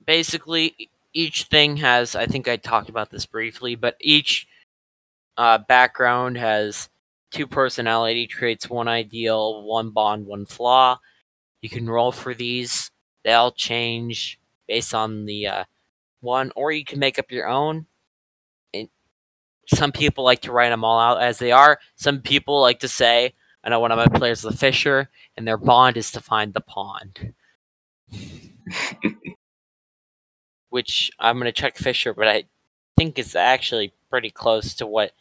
basically, 0.04 0.90
each 1.14 1.44
thing 1.44 1.78
has. 1.78 2.14
I 2.14 2.26
think 2.26 2.48
I 2.48 2.56
talked 2.56 2.88
about 2.90 3.10
this 3.10 3.24
briefly, 3.26 3.74
but 3.76 3.96
each 4.00 4.46
uh, 5.36 5.58
background 5.58 6.36
has 6.36 6.88
two 7.30 7.46
personality 7.46 8.26
traits, 8.26 8.68
one 8.70 8.88
ideal, 8.88 9.62
one 9.64 9.90
bond, 9.90 10.26
one 10.26 10.46
flaw. 10.46 10.98
You 11.60 11.68
can 11.68 11.88
roll 11.88 12.12
for 12.12 12.34
these. 12.34 12.90
They 13.24 13.32
all 13.32 13.52
change 13.52 14.38
based 14.66 14.94
on 14.94 15.24
the 15.26 15.46
uh, 15.46 15.64
one, 16.20 16.52
or 16.56 16.72
you 16.72 16.84
can 16.84 16.98
make 16.98 17.18
up 17.18 17.30
your 17.30 17.48
own. 17.48 17.86
And 18.72 18.88
some 19.66 19.92
people 19.92 20.24
like 20.24 20.40
to 20.42 20.52
write 20.52 20.70
them 20.70 20.84
all 20.84 21.00
out 21.00 21.22
as 21.22 21.38
they 21.38 21.52
are. 21.52 21.78
Some 21.96 22.20
people 22.20 22.60
like 22.60 22.80
to 22.80 22.88
say, 22.88 23.34
I 23.64 23.70
know 23.70 23.80
one 23.80 23.92
of 23.92 23.98
my 23.98 24.06
players 24.06 24.40
is 24.40 24.44
a 24.44 24.56
fisher, 24.56 25.10
and 25.36 25.46
their 25.46 25.58
bond 25.58 25.96
is 25.96 26.12
to 26.12 26.20
find 26.20 26.54
the 26.54 26.60
pond. 26.60 27.34
which 30.70 31.10
I'm 31.18 31.38
gonna 31.38 31.52
check 31.52 31.76
Fisher, 31.76 32.14
but 32.14 32.28
I 32.28 32.44
think 32.96 33.18
it's 33.18 33.34
actually 33.34 33.92
pretty 34.10 34.30
close 34.30 34.74
to 34.74 34.86
what 34.86 35.12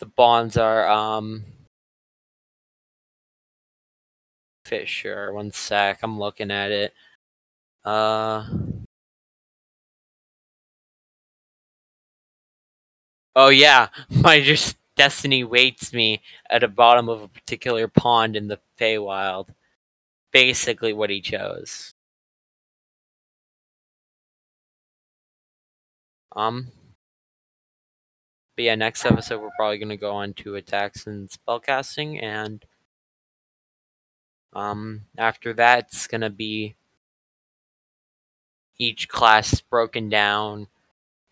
the 0.00 0.06
bonds 0.06 0.56
are. 0.56 0.88
Um, 0.88 1.44
Fisher, 4.64 5.32
one 5.32 5.52
sec, 5.52 6.00
I'm 6.02 6.18
looking 6.18 6.50
at 6.50 6.70
it. 6.70 6.94
Uh, 7.84 8.46
oh 13.36 13.48
yeah, 13.48 13.88
my 14.10 14.40
just 14.40 14.76
destiny 14.96 15.44
waits 15.44 15.92
me 15.92 16.22
at 16.50 16.60
the 16.62 16.68
bottom 16.68 17.08
of 17.08 17.22
a 17.22 17.28
particular 17.28 17.88
pond 17.88 18.36
in 18.36 18.48
the 18.48 18.60
Feywild. 18.78 19.48
Basically, 20.32 20.92
what 20.92 21.10
he 21.10 21.20
chose. 21.20 21.94
Um, 26.36 26.70
but 28.60 28.64
yeah, 28.64 28.74
next 28.74 29.06
episode 29.06 29.40
we're 29.40 29.48
probably 29.56 29.78
gonna 29.78 29.96
go 29.96 30.12
on 30.12 30.34
to 30.34 30.54
attacks 30.54 31.06
and 31.06 31.30
spellcasting, 31.30 32.22
and 32.22 32.62
um, 34.52 35.06
after 35.16 35.54
that 35.54 35.86
it's 35.86 36.06
gonna 36.06 36.28
be 36.28 36.74
each 38.78 39.08
class 39.08 39.62
broken 39.62 40.10
down, 40.10 40.66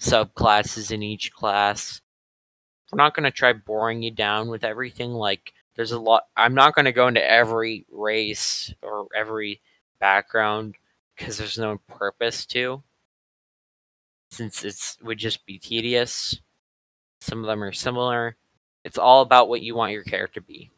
subclasses 0.00 0.90
in 0.90 1.02
each 1.02 1.30
class. 1.30 2.00
We're 2.90 2.96
not 2.96 3.12
gonna 3.14 3.30
try 3.30 3.52
boring 3.52 4.02
you 4.02 4.10
down 4.10 4.48
with 4.48 4.64
everything. 4.64 5.10
Like, 5.12 5.52
there's 5.76 5.92
a 5.92 5.98
lot. 6.00 6.22
I'm 6.34 6.54
not 6.54 6.74
gonna 6.74 6.92
go 6.92 7.08
into 7.08 7.30
every 7.30 7.84
race 7.90 8.72
or 8.80 9.06
every 9.14 9.60
background 10.00 10.76
because 11.14 11.36
there's 11.36 11.58
no 11.58 11.76
purpose 11.88 12.46
to 12.46 12.82
since 14.30 14.64
it's 14.64 14.96
would 15.02 15.18
just 15.18 15.44
be 15.44 15.58
tedious. 15.58 16.40
Some 17.28 17.44
of 17.44 17.46
them 17.46 17.62
are 17.62 17.72
similar. 17.72 18.36
It's 18.84 18.96
all 18.96 19.20
about 19.20 19.50
what 19.50 19.60
you 19.60 19.74
want 19.74 19.92
your 19.92 20.02
character 20.02 20.40
to 20.40 20.46
be. 20.46 20.70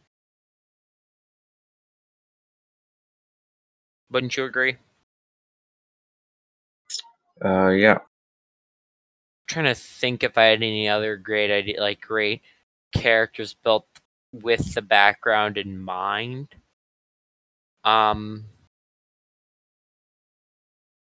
Wouldn't 4.11 4.37
you 4.37 4.45
agree? 4.45 4.77
Uh, 7.45 7.69
yeah. 7.69 7.99
trying 9.47 9.67
to 9.67 9.75
think 9.75 10.25
if 10.25 10.37
I 10.37 10.45
had 10.45 10.63
any 10.63 10.89
other 10.89 11.17
great 11.17 11.51
idea, 11.53 11.81
like 11.81 12.01
great 12.01 12.43
characters 12.93 13.55
built 13.55 13.87
with 14.33 14.75
the 14.75 14.83
background 14.83 15.57
in 15.57 15.79
mind. 15.81 16.49
Um, 17.85 18.45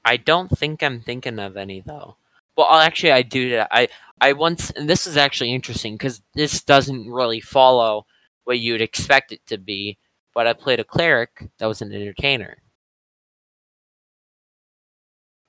I 0.04 0.16
don't 0.16 0.48
think 0.58 0.82
I'm 0.82 1.00
thinking 1.00 1.38
of 1.38 1.56
any 1.56 1.80
though. 1.80 2.16
Well, 2.56 2.72
actually, 2.72 3.12
I 3.12 3.22
do. 3.22 3.62
I 3.70 3.88
I 4.20 4.32
once, 4.32 4.70
and 4.70 4.88
this 4.88 5.06
is 5.06 5.16
actually 5.16 5.52
interesting 5.52 5.94
because 5.94 6.22
this 6.34 6.62
doesn't 6.62 7.10
really 7.10 7.40
follow 7.40 8.06
what 8.44 8.58
you'd 8.58 8.80
expect 8.80 9.32
it 9.32 9.44
to 9.46 9.58
be. 9.58 9.98
But 10.34 10.46
I 10.46 10.52
played 10.52 10.80
a 10.80 10.84
cleric 10.84 11.48
that 11.58 11.66
was 11.66 11.80
an 11.82 11.92
entertainer. 11.92 12.58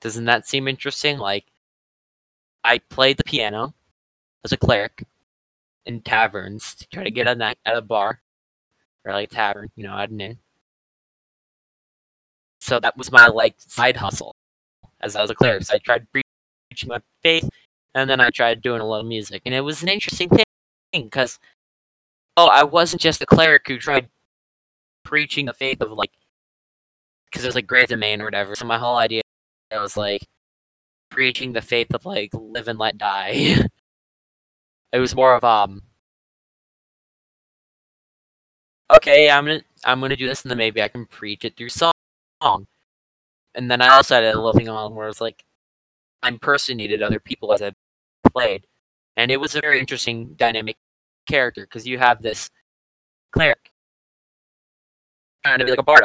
Doesn't 0.00 0.24
that 0.26 0.46
seem 0.46 0.68
interesting? 0.68 1.18
Like, 1.18 1.46
I 2.64 2.78
played 2.78 3.16
the 3.16 3.24
piano 3.24 3.74
as 4.44 4.52
a 4.52 4.56
cleric 4.56 5.04
in 5.86 6.00
taverns 6.02 6.74
to 6.76 6.88
try 6.88 7.04
to 7.04 7.10
get 7.10 7.26
a 7.26 7.34
night 7.34 7.58
at 7.64 7.76
a 7.76 7.82
bar 7.82 8.20
or 9.04 9.12
like 9.12 9.30
a 9.30 9.34
tavern, 9.34 9.70
you 9.74 9.84
know, 9.84 9.96
at 9.96 10.10
an 10.10 10.20
inn. 10.20 10.38
So 12.60 12.80
that 12.80 12.96
was 12.96 13.10
my 13.10 13.28
like 13.28 13.54
side 13.58 13.96
hustle 13.96 14.36
as 15.00 15.16
I 15.16 15.22
was 15.22 15.30
a 15.30 15.34
cleric. 15.34 15.64
So 15.64 15.74
I 15.74 15.78
tried 15.78 16.06
preaching 16.12 16.88
my 16.88 17.00
faith, 17.22 17.48
and 17.94 18.08
then 18.10 18.20
I 18.20 18.30
tried 18.30 18.62
doing 18.62 18.80
a 18.80 18.88
little 18.88 19.04
music, 19.06 19.42
and 19.46 19.54
it 19.54 19.62
was 19.62 19.82
an 19.82 19.88
interesting 19.88 20.28
thing 20.28 20.44
because 20.92 21.38
oh, 22.36 22.48
I 22.48 22.64
wasn't 22.64 23.02
just 23.02 23.22
a 23.22 23.26
cleric 23.26 23.66
who 23.68 23.78
tried 23.78 24.08
preaching 25.04 25.46
the 25.46 25.52
faith 25.54 25.80
of 25.80 25.92
like 25.92 26.12
because 27.26 27.44
it 27.44 27.48
was 27.48 27.54
like 27.54 27.66
Grave 27.66 27.88
Domain 27.88 28.20
or 28.22 28.24
whatever. 28.26 28.54
So 28.56 28.66
my 28.66 28.78
whole 28.78 28.96
idea 28.96 29.22
was 29.72 29.96
like 29.96 30.22
preaching 31.10 31.52
the 31.52 31.62
faith 31.62 31.94
of 31.94 32.06
like 32.06 32.30
live 32.34 32.68
and 32.68 32.78
let 32.78 32.98
die. 32.98 33.32
it 34.92 34.98
was 34.98 35.14
more 35.14 35.34
of 35.34 35.44
um 35.44 35.82
okay, 38.94 39.30
I'm 39.30 39.46
gonna 39.46 39.62
I'm 39.84 40.00
gonna 40.00 40.16
do 40.16 40.26
this, 40.26 40.42
and 40.42 40.50
then 40.50 40.58
maybe 40.58 40.82
I 40.82 40.88
can 40.88 41.06
preach 41.06 41.44
it 41.44 41.56
through 41.56 41.70
song. 41.70 41.92
And 43.54 43.70
then 43.70 43.82
I 43.82 43.88
also 43.88 44.14
had 44.14 44.24
a 44.24 44.34
little 44.36 44.52
thing 44.52 44.68
on 44.68 44.94
where 44.94 45.06
I 45.06 45.08
was 45.08 45.20
like, 45.20 45.44
I 46.22 46.28
impersonated 46.28 47.02
other 47.02 47.20
people 47.20 47.52
as 47.52 47.62
I 47.62 47.72
played, 48.32 48.66
and 49.16 49.30
it 49.30 49.38
was 49.38 49.54
a 49.54 49.60
very 49.60 49.80
interesting 49.80 50.34
dynamic 50.34 50.76
character 51.28 51.62
because 51.62 51.86
you 51.86 51.98
have 51.98 52.22
this 52.22 52.50
cleric 53.32 53.70
trying 55.44 55.58
to 55.58 55.64
be 55.64 55.70
like 55.70 55.80
a 55.80 55.82
bard. 55.82 56.04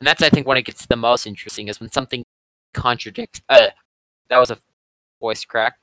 And 0.00 0.06
that's 0.06 0.22
I 0.22 0.30
think 0.30 0.46
when 0.46 0.56
it 0.56 0.64
gets 0.64 0.86
the 0.86 0.96
most 0.96 1.26
interesting 1.26 1.68
is 1.68 1.78
when 1.80 1.90
something 1.90 2.24
contradicts. 2.72 3.42
Uh, 3.48 3.68
that 4.28 4.38
was 4.38 4.50
a 4.50 4.58
voice 5.20 5.44
crack. 5.44 5.76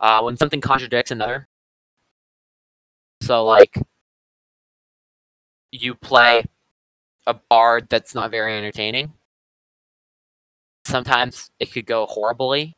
Uh, 0.00 0.20
when 0.22 0.36
something 0.36 0.60
contradicts 0.60 1.10
another. 1.10 1.48
So 3.22 3.44
like, 3.44 3.80
you 5.70 5.94
play 5.94 6.44
a 7.26 7.34
bard 7.34 7.86
that's 7.88 8.14
not 8.14 8.30
very 8.30 8.56
entertaining. 8.56 9.14
Sometimes 10.86 11.50
it 11.58 11.72
could 11.72 11.86
go 11.86 12.06
horribly, 12.06 12.76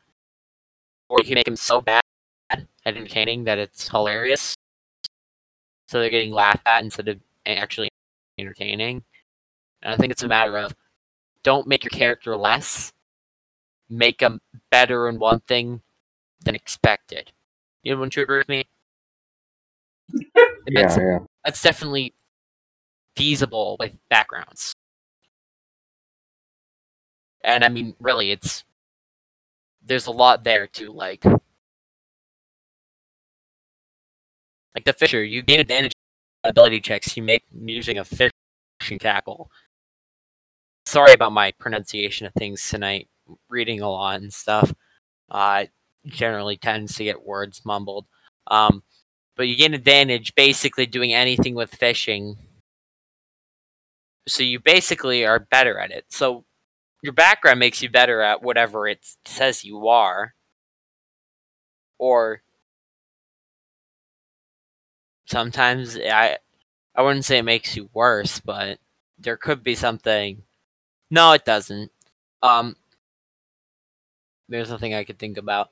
or 1.09 1.19
you 1.19 1.25
can 1.25 1.35
make 1.35 1.45
them 1.45 1.55
so 1.55 1.81
bad 1.81 2.01
at 2.49 2.65
entertaining 2.85 3.43
that 3.45 3.57
it's 3.57 3.89
hilarious. 3.89 4.55
So 5.87 5.99
they're 5.99 6.09
getting 6.09 6.31
laughed 6.31 6.65
at 6.65 6.83
instead 6.83 7.07
of 7.07 7.19
actually 7.45 7.89
entertaining. 8.37 9.03
And 9.81 9.93
I 9.93 9.97
think 9.97 10.11
it's 10.11 10.23
a 10.23 10.27
matter 10.27 10.57
of 10.57 10.75
don't 11.43 11.67
make 11.67 11.83
your 11.83 11.91
character 11.91 12.35
less, 12.35 12.91
make 13.89 14.19
them 14.19 14.41
better 14.69 15.07
in 15.07 15.19
one 15.19 15.39
thing 15.41 15.81
than 16.43 16.55
expected. 16.55 17.31
You 17.83 17.93
know, 17.93 17.99
wouldn't 17.99 18.15
you 18.15 18.23
agree 18.23 18.37
with 18.37 18.49
me? 18.49 18.65
And 20.67 20.75
Yeah, 20.75 20.81
that's, 20.81 20.97
yeah. 20.97 21.19
that's 21.45 21.61
definitely 21.61 22.13
feasible 23.15 23.77
with 23.79 23.97
backgrounds. 24.09 24.75
And 27.47 27.63
I 27.63 27.69
mean, 27.69 27.95
really, 27.99 28.29
it's 28.31 28.65
there's 29.83 30.05
a 30.05 30.11
lot 30.11 30.43
there 30.43 30.67
to 30.67 30.91
like. 30.91 31.23
Like 34.75 34.85
the 34.85 34.93
fisher, 34.93 35.23
you 35.23 35.41
gain 35.41 35.61
advantage 35.61 35.93
ability 36.43 36.81
checks 36.81 37.17
you 37.17 37.23
make 37.23 37.43
using 37.51 37.97
a 37.97 38.05
fishing 38.05 38.99
tackle. 38.99 39.49
Sorry 40.85 41.13
about 41.13 41.31
my 41.31 41.51
pronunciation 41.57 42.27
of 42.27 42.33
things 42.33 42.69
tonight. 42.69 43.07
Reading 43.49 43.81
a 43.81 43.89
lot 43.89 44.21
and 44.21 44.33
stuff. 44.33 44.73
Uh, 45.29 45.65
generally 46.05 46.57
tends 46.57 46.95
to 46.95 47.05
get 47.05 47.25
words 47.25 47.61
mumbled. 47.65 48.07
Um, 48.47 48.83
but 49.37 49.47
you 49.47 49.55
gain 49.55 49.73
advantage 49.73 50.35
basically 50.35 50.85
doing 50.85 51.13
anything 51.13 51.55
with 51.55 51.73
fishing. 51.73 52.37
So 54.27 54.43
you 54.43 54.59
basically 54.59 55.25
are 55.25 55.39
better 55.39 55.79
at 55.79 55.91
it. 55.91 56.05
So 56.09 56.43
your 57.07 57.13
background 57.13 57.57
makes 57.57 57.81
you 57.81 57.89
better 57.89 58.21
at 58.21 58.43
whatever 58.43 58.85
it 58.85 58.99
says 59.23 59.63
you 59.63 59.87
are. 59.87 60.35
Or 61.97 62.41
sometimes 65.25 65.97
I 65.97 66.37
I 66.93 67.01
wouldn't 67.01 67.23
say 67.23 67.37
it 67.37 67.43
makes 67.43 67.77
you 67.77 67.89
worse, 67.93 68.41
but 68.41 68.79
there 69.17 69.37
could 69.37 69.63
be 69.63 69.73
something. 69.73 70.43
No, 71.09 71.31
it 71.31 71.45
doesn't. 71.45 71.91
Um, 72.43 72.75
there's 74.49 74.69
nothing 74.69 74.93
I 74.93 75.05
could 75.05 75.17
think 75.17 75.37
about. 75.37 75.69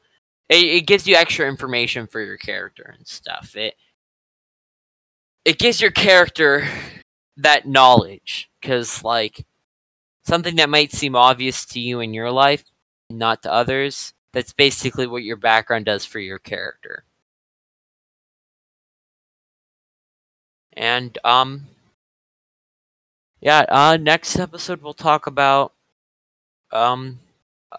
It, 0.47 0.63
it 0.63 0.87
gives 0.87 1.05
you 1.05 1.15
extra 1.17 1.49
information 1.49 2.07
for 2.07 2.21
your 2.21 2.37
character 2.37 2.95
and 2.97 3.05
stuff. 3.05 3.57
It 3.57 3.75
it 5.43 5.59
gives 5.59 5.81
your 5.81 5.91
character 5.91 6.65
that 7.35 7.67
knowledge 7.67 8.49
because 8.61 9.03
like 9.03 9.45
something 10.25 10.55
that 10.57 10.69
might 10.69 10.91
seem 10.91 11.15
obvious 11.15 11.65
to 11.67 11.79
you 11.79 11.99
in 11.99 12.13
your 12.13 12.31
life, 12.31 12.63
not 13.09 13.43
to 13.43 13.53
others. 13.53 14.13
That's 14.33 14.53
basically 14.53 15.07
what 15.07 15.23
your 15.23 15.37
background 15.37 15.85
does 15.85 16.03
for 16.05 16.19
your 16.19 16.39
character. 16.39 17.05
And 20.73 21.17
um 21.23 21.67
yeah, 23.41 23.65
uh 23.69 23.97
next 23.97 24.37
episode 24.39 24.81
we'll 24.81 24.93
talk 24.93 25.27
about 25.27 25.73
um 26.71 27.19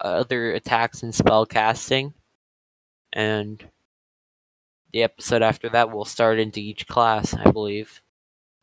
other 0.01 0.53
attacks 0.53 1.03
and 1.03 1.15
spell 1.15 1.47
casting. 1.47 2.15
And 3.13 3.65
the 4.93 5.03
episode 5.03 5.43
after 5.43 5.69
that 5.71 5.91
we'll 5.91 6.05
start 6.05 6.39
into 6.39 6.61
each 6.61 6.87
class, 6.87 7.35
I 7.35 7.51
believe. 7.51 8.03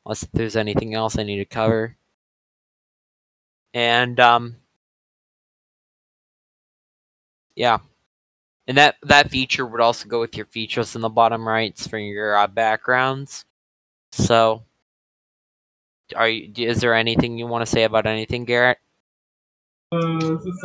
Unless 0.05 0.27
there's 0.33 0.55
anything 0.55 0.93
else 0.95 1.17
I 1.17 1.23
need 1.23 1.37
to 1.37 1.45
cover. 1.45 1.97
And 3.73 4.19
um 4.19 4.55
yeah. 7.55 7.79
And 8.67 8.77
that 8.77 8.95
that 9.03 9.29
feature 9.29 9.65
would 9.65 9.81
also 9.81 10.07
go 10.07 10.19
with 10.21 10.37
your 10.37 10.45
features 10.45 10.95
in 10.95 11.01
the 11.01 11.09
bottom 11.09 11.47
right 11.47 11.77
for 11.77 11.97
your 11.97 12.37
uh, 12.37 12.47
backgrounds. 12.47 13.45
So, 14.13 14.63
are 16.15 16.29
you? 16.29 16.51
Is 16.67 16.79
there 16.79 16.93
anything 16.95 17.37
you 17.37 17.47
want 17.47 17.65
to 17.65 17.71
say 17.71 17.83
about 17.83 18.05
anything, 18.05 18.45
Garrett? 18.45 18.77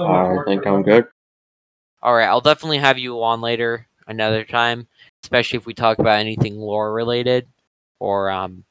I 0.06 0.44
think 0.46 0.66
I'm 0.66 0.82
good. 0.82 1.06
All 2.02 2.14
right, 2.14 2.28
I'll 2.28 2.40
definitely 2.40 2.78
have 2.78 2.98
you 2.98 3.22
on 3.22 3.40
later, 3.40 3.86
another 4.06 4.44
time, 4.44 4.86
especially 5.24 5.56
if 5.56 5.66
we 5.66 5.74
talk 5.74 5.98
about 5.98 6.20
anything 6.20 6.56
lore 6.56 6.92
related 6.92 7.46
or 7.98 8.30
um, 8.30 8.64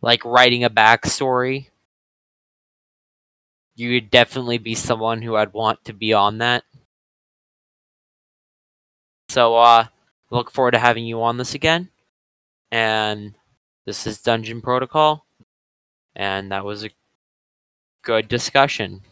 like 0.00 0.24
writing 0.24 0.64
a 0.64 0.70
backstory. 0.70 1.68
You 3.76 3.92
would 3.92 4.10
definitely 4.10 4.58
be 4.58 4.74
someone 4.74 5.22
who 5.22 5.36
I'd 5.36 5.52
want 5.52 5.84
to 5.84 5.92
be 5.92 6.12
on 6.12 6.38
that. 6.38 6.64
So, 9.28 9.56
uh, 9.56 9.86
look 10.30 10.50
forward 10.50 10.72
to 10.72 10.78
having 10.78 11.06
you 11.06 11.22
on 11.22 11.36
this 11.36 11.54
again. 11.54 11.90
And 12.70 13.36
this 13.86 14.06
is 14.06 14.22
Dungeon 14.22 14.60
Protocol. 14.62 15.26
And 16.16 16.52
that 16.52 16.64
was 16.64 16.84
a 16.84 16.90
good 18.02 18.28
discussion. 18.28 19.02